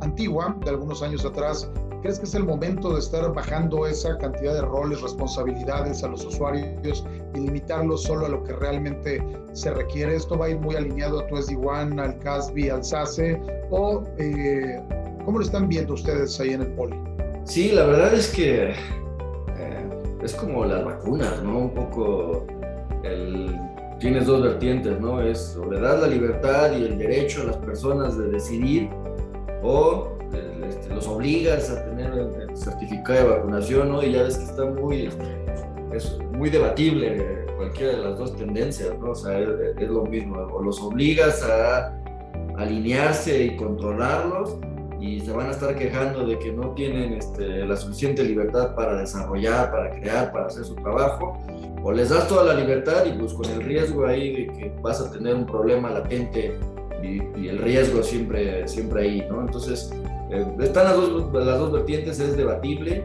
antigua, 0.00 0.56
de 0.64 0.70
algunos 0.70 1.02
años 1.02 1.22
atrás, 1.22 1.70
¿crees 2.00 2.18
que 2.18 2.24
es 2.24 2.34
el 2.34 2.44
momento 2.44 2.94
de 2.94 3.00
estar 3.00 3.30
bajando 3.34 3.86
esa 3.86 4.16
cantidad 4.16 4.54
de 4.54 4.62
roles, 4.62 5.02
responsabilidades 5.02 6.02
a 6.02 6.08
los 6.08 6.24
usuarios 6.24 7.04
y 7.34 7.40
limitarlos 7.40 8.04
solo 8.04 8.24
a 8.24 8.30
lo 8.30 8.42
que 8.42 8.54
realmente 8.54 9.22
se 9.52 9.70
requiere? 9.70 10.16
¿Esto 10.16 10.38
va 10.38 10.46
a 10.46 10.48
ir 10.48 10.58
muy 10.58 10.74
alineado 10.74 11.20
a 11.20 11.26
tu 11.26 11.36
SD1, 11.36 12.00
al 12.00 12.18
CASB, 12.20 12.72
al 12.72 12.82
SASE? 12.82 13.38
¿O 13.70 14.02
eh, 14.16 14.82
cómo 15.26 15.40
lo 15.40 15.44
están 15.44 15.68
viendo 15.68 15.92
ustedes 15.92 16.40
ahí 16.40 16.54
en 16.54 16.62
el 16.62 16.72
poli? 16.72 16.98
Sí, 17.44 17.70
la 17.70 17.84
verdad 17.84 18.14
es 18.14 18.28
que 18.28 18.70
eh, 18.70 19.90
es 20.22 20.34
como 20.36 20.64
las 20.64 20.82
vacunas, 20.86 21.42
¿no? 21.42 21.58
Un 21.58 21.74
poco 21.74 22.46
tienes 23.98 24.26
dos 24.26 24.42
vertientes, 24.42 25.00
¿no? 25.00 25.20
Es 25.20 25.56
o 25.56 25.70
le 25.70 25.80
das 25.80 26.00
la 26.00 26.08
libertad 26.08 26.72
y 26.72 26.84
el 26.84 26.98
derecho 26.98 27.42
a 27.42 27.44
las 27.46 27.56
personas 27.56 28.16
de 28.16 28.28
decidir 28.28 28.88
o 29.62 30.08
este, 30.68 30.94
los 30.94 31.06
obligas 31.08 31.70
a 31.70 31.84
tener 31.84 32.12
el 32.12 32.56
certificado 32.56 33.18
de 33.18 33.36
vacunación, 33.36 33.88
¿no? 33.90 34.02
Y 34.02 34.12
ya 34.12 34.22
ves 34.22 34.38
que 34.38 34.44
está 34.44 34.64
muy, 34.66 35.10
es 35.92 36.18
muy 36.32 36.50
debatible 36.50 37.44
cualquiera 37.56 37.92
de 37.92 37.98
las 38.04 38.18
dos 38.18 38.36
tendencias, 38.36 38.96
¿no? 38.98 39.10
O 39.10 39.14
sea, 39.14 39.38
es, 39.38 39.48
es 39.78 39.88
lo 39.88 40.04
mismo, 40.04 40.36
o 40.36 40.62
los 40.62 40.80
obligas 40.80 41.42
a 41.42 41.98
alinearse 42.56 43.44
y 43.44 43.56
controlarlos 43.56 44.58
y 45.00 45.20
se 45.20 45.32
van 45.32 45.48
a 45.48 45.50
estar 45.50 45.76
quejando 45.76 46.26
de 46.26 46.38
que 46.38 46.52
no 46.52 46.70
tienen 46.70 47.14
este, 47.14 47.64
la 47.64 47.76
suficiente 47.76 48.24
libertad 48.24 48.74
para 48.74 48.96
desarrollar, 48.96 49.70
para 49.70 49.90
crear, 49.90 50.32
para 50.32 50.46
hacer 50.46 50.64
su 50.64 50.74
trabajo, 50.74 51.38
o 51.82 51.92
les 51.92 52.08
das 52.08 52.26
toda 52.26 52.52
la 52.52 52.60
libertad 52.60 53.04
y 53.06 53.12
pues 53.12 53.32
con 53.32 53.46
el 53.46 53.62
riesgo 53.62 54.06
ahí 54.06 54.32
de 54.32 54.46
que 54.52 54.72
vas 54.82 55.00
a 55.00 55.10
tener 55.10 55.34
un 55.34 55.46
problema 55.46 55.90
latente 55.90 56.58
y, 57.02 57.48
el 57.48 57.58
riesgo 57.58 58.02
siempre, 58.02 58.66
siempre 58.66 59.02
ahí, 59.02 59.26
¿no? 59.30 59.40
Entonces, 59.40 59.92
eh, 60.30 60.44
están 60.60 60.84
las 60.84 60.96
dos, 60.96 61.32
las 61.32 61.58
dos 61.58 61.72
vertientes, 61.72 62.18
es 62.18 62.36
debatible 62.36 63.04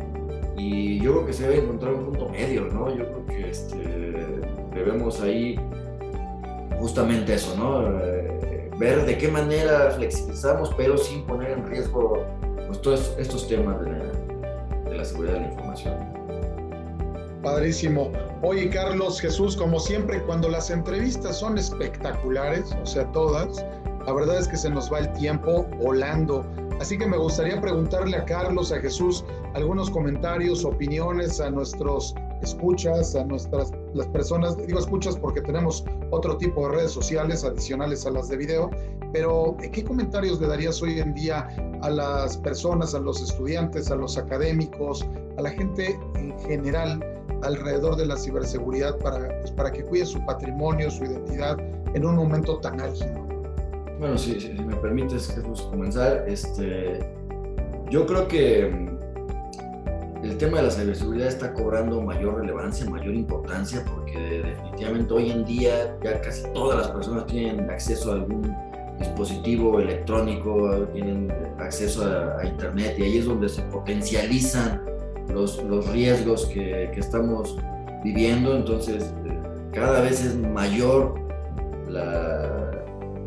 y 0.57 0.99
yo 0.99 1.13
creo 1.13 1.25
que 1.27 1.33
se 1.33 1.47
debe 1.47 1.63
encontrar 1.63 1.93
un 1.93 2.05
punto 2.05 2.29
medio, 2.29 2.65
¿no? 2.65 2.89
Yo 2.89 3.05
creo 3.05 3.25
que 3.27 3.49
este, 3.51 3.77
debemos 4.73 5.21
ahí 5.21 5.59
justamente 6.79 7.35
eso, 7.35 7.55
¿no? 7.55 7.99
Eh, 7.99 8.22
ver 8.77 9.05
de 9.05 9.17
qué 9.17 9.27
manera 9.27 9.91
flexibilizamos, 9.91 10.73
pero 10.75 10.97
sin 10.97 11.25
poner 11.25 11.51
en 11.51 11.67
riesgo 11.67 12.25
pues, 12.67 12.81
todos 12.81 13.13
estos 13.17 13.47
temas 13.47 13.79
de 13.83 13.91
de 14.93 14.97
la 14.97 15.05
seguridad 15.05 15.33
de 15.33 15.39
la 15.41 15.47
información. 15.47 15.93
Padrísimo. 17.41 18.11
Oye, 18.41 18.69
Carlos, 18.69 19.19
Jesús, 19.19 19.57
como 19.57 19.79
siempre, 19.79 20.21
cuando 20.23 20.49
las 20.49 20.69
entrevistas 20.69 21.39
son 21.39 21.57
espectaculares, 21.57 22.71
o 22.81 22.85
sea, 22.85 23.11
todas, 23.11 23.65
la 24.05 24.13
verdad 24.13 24.39
es 24.39 24.47
que 24.47 24.57
se 24.57 24.69
nos 24.69 24.91
va 24.91 24.99
el 24.99 25.11
tiempo 25.13 25.63
volando. 25.77 26.45
Así 26.79 26.97
que 26.97 27.05
me 27.05 27.17
gustaría 27.17 27.59
preguntarle 27.59 28.17
a 28.17 28.25
Carlos, 28.25 28.71
a 28.71 28.79
Jesús, 28.79 29.25
algunos 29.53 29.89
comentarios, 29.89 30.63
opiniones 30.63 31.39
a 31.39 31.49
nuestros 31.49 32.15
escuchas, 32.43 33.15
a 33.15 33.23
nuestras 33.23 33.71
las 33.93 34.07
personas, 34.07 34.57
digo 34.57 34.79
escuchas 34.79 35.17
porque 35.17 35.41
tenemos 35.41 35.83
otro 36.11 36.37
tipo 36.37 36.67
de 36.67 36.75
redes 36.75 36.91
sociales 36.91 37.43
adicionales 37.43 38.05
a 38.05 38.11
las 38.11 38.29
de 38.29 38.37
video, 38.37 38.69
pero 39.11 39.55
¿qué 39.71 39.83
comentarios 39.83 40.39
le 40.39 40.47
darías 40.47 40.81
hoy 40.81 40.99
en 40.99 41.13
día 41.13 41.47
a 41.81 41.89
las 41.89 42.37
personas, 42.37 42.93
a 42.95 42.99
los 42.99 43.21
estudiantes, 43.21 43.91
a 43.91 43.95
los 43.95 44.17
académicos, 44.17 45.05
a 45.37 45.41
la 45.41 45.49
gente 45.49 45.97
en 46.15 46.37
general 46.39 47.03
alrededor 47.43 47.95
de 47.95 48.05
la 48.05 48.17
ciberseguridad 48.17 48.97
para, 48.99 49.39
pues, 49.39 49.51
para 49.51 49.71
que 49.71 49.83
cuide 49.83 50.05
su 50.05 50.23
patrimonio, 50.25 50.89
su 50.89 51.03
identidad 51.03 51.57
en 51.93 52.05
un 52.05 52.15
momento 52.15 52.57
tan 52.59 52.79
álgido. 52.79 53.21
Bueno, 53.99 54.17
si, 54.17 54.55
me 54.65 54.75
permites, 54.77 55.27
Jesús, 55.27 55.61
comenzar, 55.63 56.25
este, 56.27 56.99
yo 57.89 58.05
creo 58.05 58.27
que 58.27 58.92
el 60.23 60.37
tema 60.37 60.57
de 60.57 60.63
la 60.63 60.71
ciberseguridad 60.71 61.27
está 61.27 61.53
cobrando 61.53 62.01
mayor 62.01 62.39
relevancia, 62.39 62.89
mayor 62.89 63.13
importancia, 63.13 63.83
porque 63.85 64.17
definitivamente 64.45 65.13
hoy 65.13 65.31
en 65.31 65.43
día 65.45 65.97
ya 66.01 66.21
casi 66.21 66.43
todas 66.53 66.79
las 66.79 66.87
personas 66.87 67.25
tienen 67.25 67.69
acceso 67.69 68.11
a 68.11 68.15
algún 68.15 68.55
dispositivo 68.99 69.79
electrónico, 69.79 70.87
tienen 70.93 71.31
acceso 71.59 72.05
a, 72.05 72.39
a 72.39 72.45
Internet 72.45 72.95
y 72.97 73.03
ahí 73.03 73.17
es 73.17 73.25
donde 73.25 73.49
se 73.49 73.61
potencializan 73.63 74.81
los, 75.29 75.61
los 75.63 75.87
riesgos 75.89 76.45
que, 76.45 76.89
que, 76.93 76.99
estamos 76.99 77.57
viviendo, 78.03 78.55
entonces 78.55 79.13
cada 79.73 80.01
vez 80.01 80.23
es 80.23 80.37
mayor 80.37 81.15
la, 81.89 82.71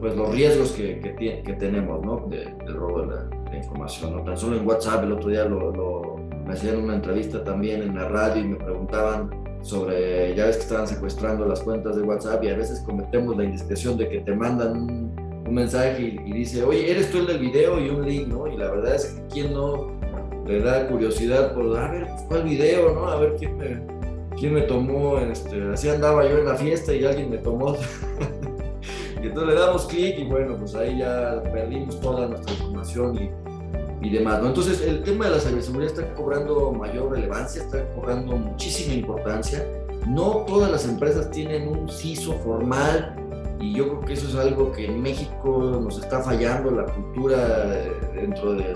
pues 0.00 0.16
los 0.16 0.30
riesgos 0.30 0.72
que, 0.72 1.00
que, 1.44 1.52
tenemos 1.54 2.04
¿no? 2.04 2.26
del 2.28 2.74
robo 2.74 3.02
de 3.02 3.06
la, 3.06 3.28
información. 3.56 4.16
¿no? 4.16 4.22
Tan 4.22 4.36
solo 4.36 4.56
en 4.56 4.66
WhatsApp, 4.66 5.04
el 5.04 5.12
otro 5.12 5.30
día 5.30 5.44
lo, 5.46 6.16
me 6.46 6.54
hacían 6.54 6.76
una 6.78 6.94
entrevista 6.94 7.42
también 7.42 7.82
en 7.82 7.94
la 7.96 8.08
radio 8.08 8.42
y 8.42 8.48
me 8.48 8.56
preguntaban 8.56 9.30
sobre, 9.62 10.34
ya 10.36 10.46
ves 10.46 10.56
que 10.56 10.62
estaban 10.62 10.86
secuestrando 10.86 11.44
las 11.44 11.60
cuentas 11.60 11.96
de 11.96 12.02
WhatsApp 12.02 12.42
y 12.44 12.48
a 12.48 12.56
veces 12.56 12.80
cometemos 12.80 13.36
la 13.36 13.44
indiscreción 13.44 13.98
de 13.98 14.08
que 14.08 14.20
te 14.20 14.34
mandan 14.34 14.76
un, 14.76 15.44
un 15.46 15.54
mensaje 15.54 16.00
y, 16.00 16.30
y, 16.30 16.32
dice, 16.32 16.62
oye, 16.62 16.90
eres 16.90 17.10
tú 17.10 17.18
el 17.18 17.26
del 17.26 17.38
video 17.38 17.80
y 17.80 17.90
un 17.90 18.06
link, 18.06 18.28
¿no? 18.28 18.46
Y 18.46 18.56
la 18.56 18.70
verdad 18.70 18.94
es 18.94 19.06
que 19.06 19.22
quién 19.28 19.52
no 19.52 19.96
le 20.46 20.60
da 20.60 20.86
curiosidad 20.86 21.52
por, 21.52 21.76
a 21.76 21.90
ver, 21.90 22.06
pues, 22.06 22.22
¿cuál 22.28 22.44
video, 22.44 22.94
no? 22.94 23.08
A 23.08 23.18
ver 23.18 23.34
quién 23.36 23.56
me, 23.58 23.80
quién 24.36 24.54
me 24.54 24.62
tomó, 24.62 25.18
este, 25.18 25.60
así 25.72 25.88
andaba 25.88 26.28
yo 26.28 26.38
en 26.38 26.46
la 26.46 26.54
fiesta 26.54 26.94
y 26.94 27.04
alguien 27.04 27.30
me 27.30 27.38
tomó. 27.38 27.76
y 29.22 29.26
entonces 29.26 29.54
le 29.54 29.60
damos 29.60 29.86
clic 29.86 30.18
y 30.18 30.24
bueno, 30.24 30.56
pues 30.56 30.74
ahí 30.76 30.98
ya 30.98 31.42
perdimos 31.52 32.00
toda 32.00 32.28
nuestra 32.28 32.52
información 32.54 33.16
y, 33.16 33.45
y 34.00 34.10
demás, 34.10 34.40
¿no? 34.42 34.48
Entonces 34.48 34.82
el 34.82 35.02
tema 35.02 35.26
de 35.26 35.32
la 35.32 35.40
ciberseguridad 35.40 35.92
está 35.92 36.14
cobrando 36.14 36.72
mayor 36.72 37.12
relevancia, 37.12 37.62
está 37.62 37.88
cobrando 37.94 38.36
muchísima 38.36 38.94
importancia. 38.94 39.66
No 40.06 40.44
todas 40.46 40.70
las 40.70 40.84
empresas 40.84 41.30
tienen 41.30 41.68
un 41.68 41.88
CISO 41.88 42.34
formal 42.40 43.16
y 43.60 43.74
yo 43.74 43.88
creo 43.88 44.00
que 44.02 44.12
eso 44.12 44.28
es 44.28 44.34
algo 44.36 44.70
que 44.72 44.86
en 44.86 45.02
México 45.02 45.80
nos 45.82 45.98
está 45.98 46.20
fallando, 46.20 46.70
la 46.70 46.84
cultura 46.84 47.68
dentro 48.14 48.54
de 48.54 48.74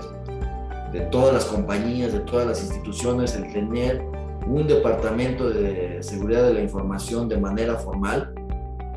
de 0.91 1.01
todas 1.01 1.33
las 1.33 1.45
compañías, 1.45 2.13
de 2.13 2.19
todas 2.19 2.47
las 2.47 2.61
instituciones, 2.61 3.35
el 3.35 3.51
tener 3.51 4.03
un 4.47 4.67
departamento 4.67 5.49
de 5.49 6.01
seguridad 6.01 6.43
de 6.47 6.53
la 6.53 6.61
información 6.61 7.29
de 7.29 7.37
manera 7.37 7.75
formal 7.75 8.33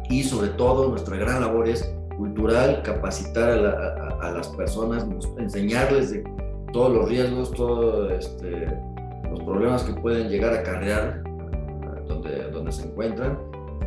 y 0.08 0.22
sobre 0.24 0.48
todo 0.48 0.88
nuestra 0.88 1.16
gran 1.16 1.40
labor 1.40 1.68
es 1.68 1.94
cultural, 2.16 2.82
capacitar 2.82 3.50
a, 3.50 4.03
las 4.22 4.48
personas, 4.48 5.06
enseñarles 5.38 6.10
de 6.10 6.24
todos 6.72 6.92
los 6.92 7.08
riesgos, 7.08 7.50
todos 7.52 8.12
este, 8.12 8.66
los 9.30 9.40
problemas 9.42 9.82
que 9.84 9.92
pueden 9.94 10.28
llegar 10.28 10.54
a 10.54 10.60
acarrear 10.60 11.22
donde, 12.06 12.50
donde 12.50 12.72
se 12.72 12.84
encuentran. 12.84 13.38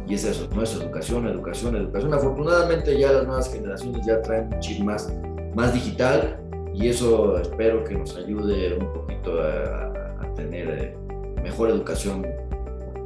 Y 0.08 0.14
es 0.14 0.24
eso, 0.24 0.48
no 0.56 0.64
es 0.64 0.74
educación, 0.74 1.28
educación, 1.28 1.76
educación. 1.76 2.14
Afortunadamente 2.14 2.98
ya 2.98 3.12
las 3.12 3.26
nuevas 3.26 3.52
generaciones 3.52 4.06
ya 4.06 4.22
traen 4.22 4.54
un 4.54 4.60
chip 4.60 4.82
más, 4.82 5.14
más 5.54 5.74
digital, 5.74 6.40
y 6.74 6.90
eso 6.90 7.38
espero 7.40 7.84
que 7.84 7.96
nos 7.96 8.16
ayude 8.16 8.78
un 8.78 8.94
poquito 8.94 9.42
a, 9.42 9.94
tener 10.36 10.70
eh, 10.70 10.98
mejor 11.42 11.72
educación 11.72 12.24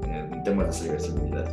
en 0.03 0.43
temas 0.43 0.67
de 0.67 0.73
ciberseguridad. 0.73 1.49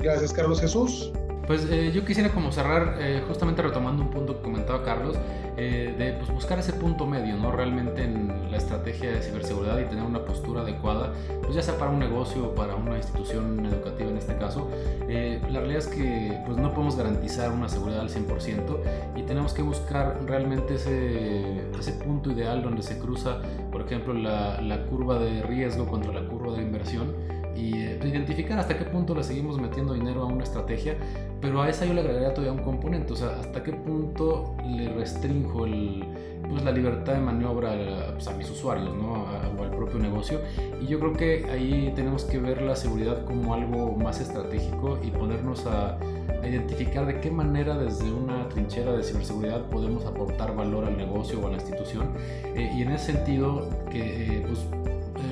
Gracias, 0.00 0.30
Carlos 0.34 0.60
Jesús. 0.60 1.10
Pues 1.50 1.66
eh, 1.68 1.90
yo 1.92 2.04
quisiera 2.04 2.28
como 2.28 2.52
cerrar 2.52 2.98
eh, 3.00 3.24
justamente 3.26 3.60
retomando 3.60 4.04
un 4.04 4.10
punto 4.10 4.36
que 4.36 4.42
comentaba 4.42 4.84
Carlos, 4.84 5.16
eh, 5.56 5.92
de 5.98 6.12
pues, 6.12 6.30
buscar 6.30 6.60
ese 6.60 6.72
punto 6.74 7.06
medio, 7.06 7.36
¿no? 7.38 7.50
Realmente 7.50 8.04
en 8.04 8.52
la 8.52 8.56
estrategia 8.56 9.10
de 9.10 9.20
ciberseguridad 9.20 9.80
y 9.80 9.86
tener 9.86 10.04
una 10.04 10.24
postura 10.24 10.60
adecuada, 10.60 11.12
pues 11.42 11.56
ya 11.56 11.62
sea 11.62 11.76
para 11.76 11.90
un 11.90 11.98
negocio 11.98 12.50
o 12.50 12.54
para 12.54 12.76
una 12.76 12.96
institución 12.96 13.66
educativa 13.66 14.08
en 14.08 14.18
este 14.18 14.36
caso. 14.36 14.70
la 15.08 15.58
realidad 15.58 15.78
es 15.78 15.88
que 15.88 16.40
pues 16.46 16.56
no 16.56 16.70
podemos 16.72 16.94
garantizar 16.94 17.50
una 17.50 17.68
seguridad 17.68 18.02
al 18.02 18.10
100% 18.10 19.16
y 19.16 19.22
tenemos 19.22 19.52
que 19.52 19.62
buscar 19.62 20.20
realmente 20.26 20.76
ese, 20.76 21.92
punto 22.04 22.30
ideal 22.30 22.62
donde 22.62 22.84
se 22.84 22.96
cruza, 23.00 23.38
por 23.72 23.80
ejemplo, 23.80 24.14
la 24.14 24.86
curva 24.88 25.18
de 25.18 25.42
riesgo 25.42 25.86
contra 25.86 26.12
la 26.12 26.28
curva 26.28 26.54
de 26.54 26.62
inversión 26.62 27.39
y 27.56 27.74
eh, 27.74 27.98
identificar 28.04 28.58
hasta 28.58 28.76
qué 28.78 28.84
punto 28.84 29.14
le 29.14 29.22
seguimos 29.22 29.58
metiendo 29.58 29.94
dinero 29.94 30.22
a 30.22 30.26
una 30.26 30.44
estrategia, 30.44 30.96
pero 31.40 31.62
a 31.62 31.68
esa 31.68 31.84
yo 31.84 31.94
le 31.94 32.00
agregaría 32.00 32.34
todavía 32.34 32.52
un 32.52 32.64
componente, 32.64 33.12
o 33.12 33.16
sea, 33.16 33.40
hasta 33.40 33.62
qué 33.62 33.72
punto 33.72 34.56
le 34.64 34.88
restringo 34.94 35.66
el, 35.66 36.04
pues, 36.48 36.64
la 36.64 36.72
libertad 36.72 37.14
de 37.14 37.20
maniobra 37.20 37.72
a, 37.72 38.12
pues, 38.12 38.36
mis 38.36 38.50
usuarios 38.50 38.94
¿no? 38.96 39.24
o 39.58 39.62
al 39.62 39.70
propio 39.70 39.98
negocio. 39.98 40.40
Y 40.80 40.86
yo 40.86 40.98
creo 40.98 41.12
que 41.14 41.46
ahí 41.50 41.92
tenemos 41.94 42.24
que 42.24 42.38
ver 42.38 42.62
la 42.62 42.76
seguridad 42.76 43.24
como 43.24 43.54
algo 43.54 43.92
más 43.96 44.20
estratégico 44.20 44.98
y 45.02 45.10
ponernos 45.10 45.66
a, 45.66 45.98
identificar 46.42 47.06
de 47.06 47.20
qué 47.20 47.30
manera 47.30 47.76
desde 47.76 48.10
una 48.10 48.48
trinchera 48.48 48.92
de 48.92 49.02
ciberseguridad 49.02 49.66
podemos 49.66 50.06
aportar 50.06 50.56
valor 50.56 50.86
al 50.86 50.96
negocio 50.96 51.38
o 51.38 51.46
a 51.46 51.50
la 51.50 51.56
institución. 51.56 52.14
Eh, 52.56 52.72
y 52.76 52.82
en 52.82 52.92
ese 52.92 53.12
sentido, 53.12 53.68
que 53.90 54.38
eh, 54.38 54.46
pues, 54.46 54.58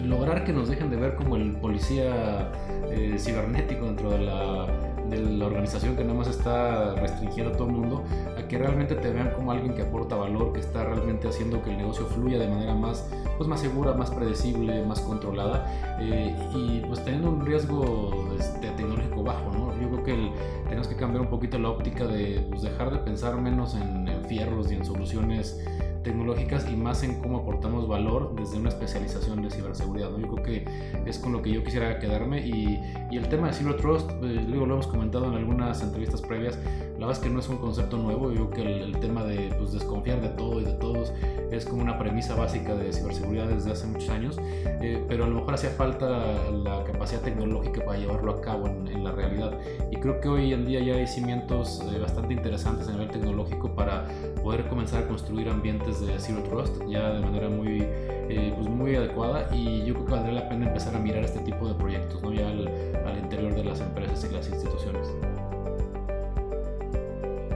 lograr 0.04 0.44
que 0.44 0.52
nos 0.52 0.68
dejen 0.68 0.90
de 0.90 0.96
ver 0.96 1.14
como 1.14 1.36
el 1.36 1.52
policía 1.52 2.50
eh, 2.90 3.16
cibernético 3.18 3.86
dentro 3.86 4.10
de 4.10 4.18
la, 4.18 4.66
de 5.08 5.20
la, 5.20 5.46
organización 5.46 5.96
que 5.96 6.02
nada 6.02 6.14
más 6.14 6.28
está 6.28 6.94
restringiendo 6.96 7.52
a 7.52 7.56
todo 7.56 7.68
el 7.68 7.74
mundo, 7.74 8.04
a 8.36 8.46
que 8.48 8.58
realmente 8.58 8.94
te 8.94 9.10
vean 9.10 9.30
como 9.30 9.52
alguien 9.52 9.74
que 9.74 9.82
aporta 9.82 10.16
valor, 10.16 10.52
que 10.52 10.60
está 10.60 10.84
realmente 10.84 11.28
haciendo 11.28 11.62
que 11.62 11.70
el 11.70 11.78
negocio 11.78 12.06
fluya 12.06 12.38
de 12.38 12.48
manera 12.48 12.74
más, 12.74 13.08
pues 13.36 13.48
más 13.48 13.60
segura, 13.60 13.94
más 13.94 14.10
predecible, 14.10 14.84
más 14.84 15.00
controlada 15.00 15.66
eh, 16.00 16.34
y 16.54 16.80
pues 16.86 17.04
teniendo 17.04 17.30
un 17.30 17.44
riesgo 17.44 18.28
este, 18.38 18.68
tecnológico 18.70 19.22
bajo, 19.22 19.50
¿no? 19.52 19.80
Yo 19.80 19.88
creo 19.90 20.04
que 20.04 20.32
tenemos 20.64 20.88
que 20.88 20.96
cambiar 20.96 21.22
un 21.22 21.30
poquito 21.30 21.58
la 21.58 21.70
óptica 21.70 22.06
de 22.06 22.46
pues, 22.48 22.62
dejar 22.62 22.90
de 22.90 22.98
pensar 22.98 23.36
menos 23.40 23.74
en, 23.74 24.08
en 24.08 24.24
fierros 24.24 24.70
y 24.70 24.74
en 24.74 24.84
soluciones 24.84 25.60
tecnológicas 26.02 26.66
y 26.70 26.76
más 26.76 27.02
en 27.02 27.20
cómo 27.20 27.38
aportamos 27.38 27.88
valor 27.88 28.34
desde 28.36 28.58
una 28.58 28.68
especialización 28.68 29.42
de 29.42 29.50
ciberseguridad. 29.50 30.10
Yo 30.16 30.28
creo 30.28 30.42
que 30.42 30.64
es 31.06 31.18
con 31.18 31.32
lo 31.32 31.42
que 31.42 31.52
yo 31.52 31.64
quisiera 31.64 31.98
quedarme 31.98 32.46
y, 32.46 32.80
y 33.10 33.16
el 33.16 33.28
tema 33.28 33.48
de 33.48 33.54
Zero 33.54 33.76
Trust, 33.76 34.10
eh, 34.10 34.44
luego 34.48 34.66
lo 34.66 34.74
hemos 34.74 34.86
comentado 34.86 35.26
en 35.26 35.34
algunas 35.34 35.82
entrevistas 35.82 36.22
previas, 36.22 36.58
la 36.98 37.06
verdad 37.06 37.22
es 37.22 37.28
que 37.28 37.30
no 37.30 37.38
es 37.38 37.48
un 37.48 37.58
concepto 37.58 37.96
nuevo, 37.96 38.32
yo 38.32 38.50
creo 38.50 38.66
que 38.66 38.82
el, 38.82 38.98
tema 38.98 39.22
de 39.22 39.54
pues, 39.56 39.72
desconfiar 39.72 40.20
de 40.20 40.30
todo 40.30 40.60
y 40.60 40.64
de 40.64 40.72
todos 40.72 41.12
es 41.52 41.64
como 41.64 41.80
una 41.80 41.96
premisa 41.96 42.34
básica 42.34 42.74
de 42.74 42.92
ciberseguridad 42.92 43.46
desde 43.46 43.70
hace 43.70 43.86
muchos 43.86 44.08
años, 44.10 44.36
eh, 44.38 45.02
pero 45.08 45.24
a 45.24 45.28
lo 45.28 45.36
mejor 45.36 45.54
hacía 45.54 45.70
falta 45.70 46.50
la 46.50 46.82
capacidad 46.84 47.20
tecnológica 47.20 47.84
para 47.84 47.98
llevarlo 47.98 48.32
a 48.32 48.40
cabo 48.40 48.66
en, 48.66 48.88
la 49.04 49.12
realidad. 49.12 49.56
Y 49.92 49.96
creo 49.96 50.20
que 50.20 50.28
hoy 50.28 50.52
en 50.52 50.66
día 50.66 50.80
ya 50.80 50.94
hay 50.94 51.06
cimientos 51.06 51.80
eh, 51.92 51.98
bastante 52.00 52.34
interesantes 52.34 52.88
a 52.88 52.92
nivel 52.92 53.10
tecnológico 53.10 53.74
para 53.74 54.08
poder 54.48 54.66
comenzar 54.66 55.02
a 55.02 55.06
construir 55.06 55.46
ambientes 55.50 56.00
de 56.00 56.18
Zero 56.18 56.42
Trust 56.44 56.82
ya 56.88 57.10
de 57.10 57.20
manera 57.20 57.50
muy, 57.50 57.80
eh, 57.82 58.50
pues 58.56 58.66
muy 58.66 58.94
adecuada 58.94 59.46
y 59.54 59.84
yo 59.84 59.92
creo 59.92 60.06
que 60.06 60.12
valdría 60.12 60.32
la 60.32 60.48
pena 60.48 60.68
empezar 60.68 60.96
a 60.96 60.98
mirar 60.98 61.22
este 61.22 61.40
tipo 61.40 61.68
de 61.68 61.74
proyectos 61.74 62.22
¿no? 62.22 62.32
ya 62.32 62.48
al, 62.48 62.66
al 63.04 63.18
interior 63.18 63.54
de 63.54 63.64
las 63.64 63.82
empresas 63.82 64.24
y 64.24 64.34
las 64.34 64.48
instituciones. 64.48 65.06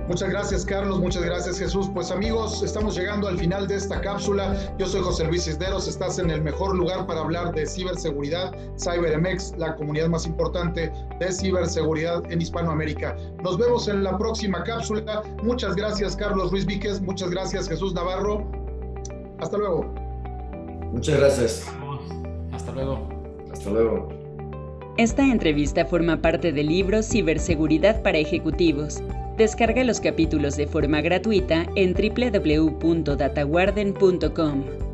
Muchas 0.08 0.30
gracias, 0.30 0.64
Carlos. 0.64 0.98
Muchas 0.98 1.22
gracias, 1.24 1.58
Jesús. 1.58 1.88
Pues 1.94 2.10
amigos, 2.10 2.62
estamos 2.62 2.96
llegando 2.96 3.28
al 3.28 3.38
final 3.38 3.68
de 3.68 3.76
esta 3.76 4.00
cápsula. 4.00 4.56
Yo 4.78 4.86
soy 4.86 5.00
José 5.00 5.24
Luis 5.24 5.44
Cisneros. 5.44 5.86
Estás 5.86 6.18
en 6.18 6.30
el 6.30 6.42
mejor 6.42 6.76
lugar 6.76 7.06
para 7.06 7.20
hablar 7.20 7.54
de 7.54 7.66
ciberseguridad, 7.66 8.52
CyberMX, 8.78 9.54
la 9.58 9.76
comunidad 9.76 10.08
más 10.08 10.26
importante 10.26 10.92
de 11.20 11.32
ciberseguridad 11.32 12.22
en 12.30 12.42
Hispanoamérica. 12.42 13.16
Nos 13.42 13.58
vemos 13.58 13.86
en 13.86 14.02
la 14.02 14.18
próxima 14.18 14.64
cápsula. 14.64 15.22
Muchas 15.42 15.76
gracias, 15.76 16.16
Carlos 16.16 16.50
Ruiz 16.50 16.66
Víquez. 16.66 17.00
Muchas 17.00 17.30
gracias, 17.30 17.68
Jesús 17.68 17.94
Navarro. 17.94 18.44
Hasta 19.38 19.56
luego. 19.56 19.84
Muchas 20.92 21.18
gracias. 21.18 21.66
Hasta 22.52 22.72
luego. 22.72 23.08
Hasta 23.52 23.70
luego. 23.70 24.08
Esta 24.98 25.22
entrevista 25.22 25.86
forma 25.86 26.20
parte 26.20 26.52
del 26.52 26.66
libro 26.66 27.02
Ciberseguridad 27.02 28.02
para 28.02 28.18
Ejecutivos 28.18 29.00
Descarga 29.42 29.82
los 29.82 29.98
capítulos 29.98 30.56
de 30.56 30.68
forma 30.68 31.00
gratuita 31.00 31.66
en 31.74 31.94
www.dataguarden.com. 31.94 34.91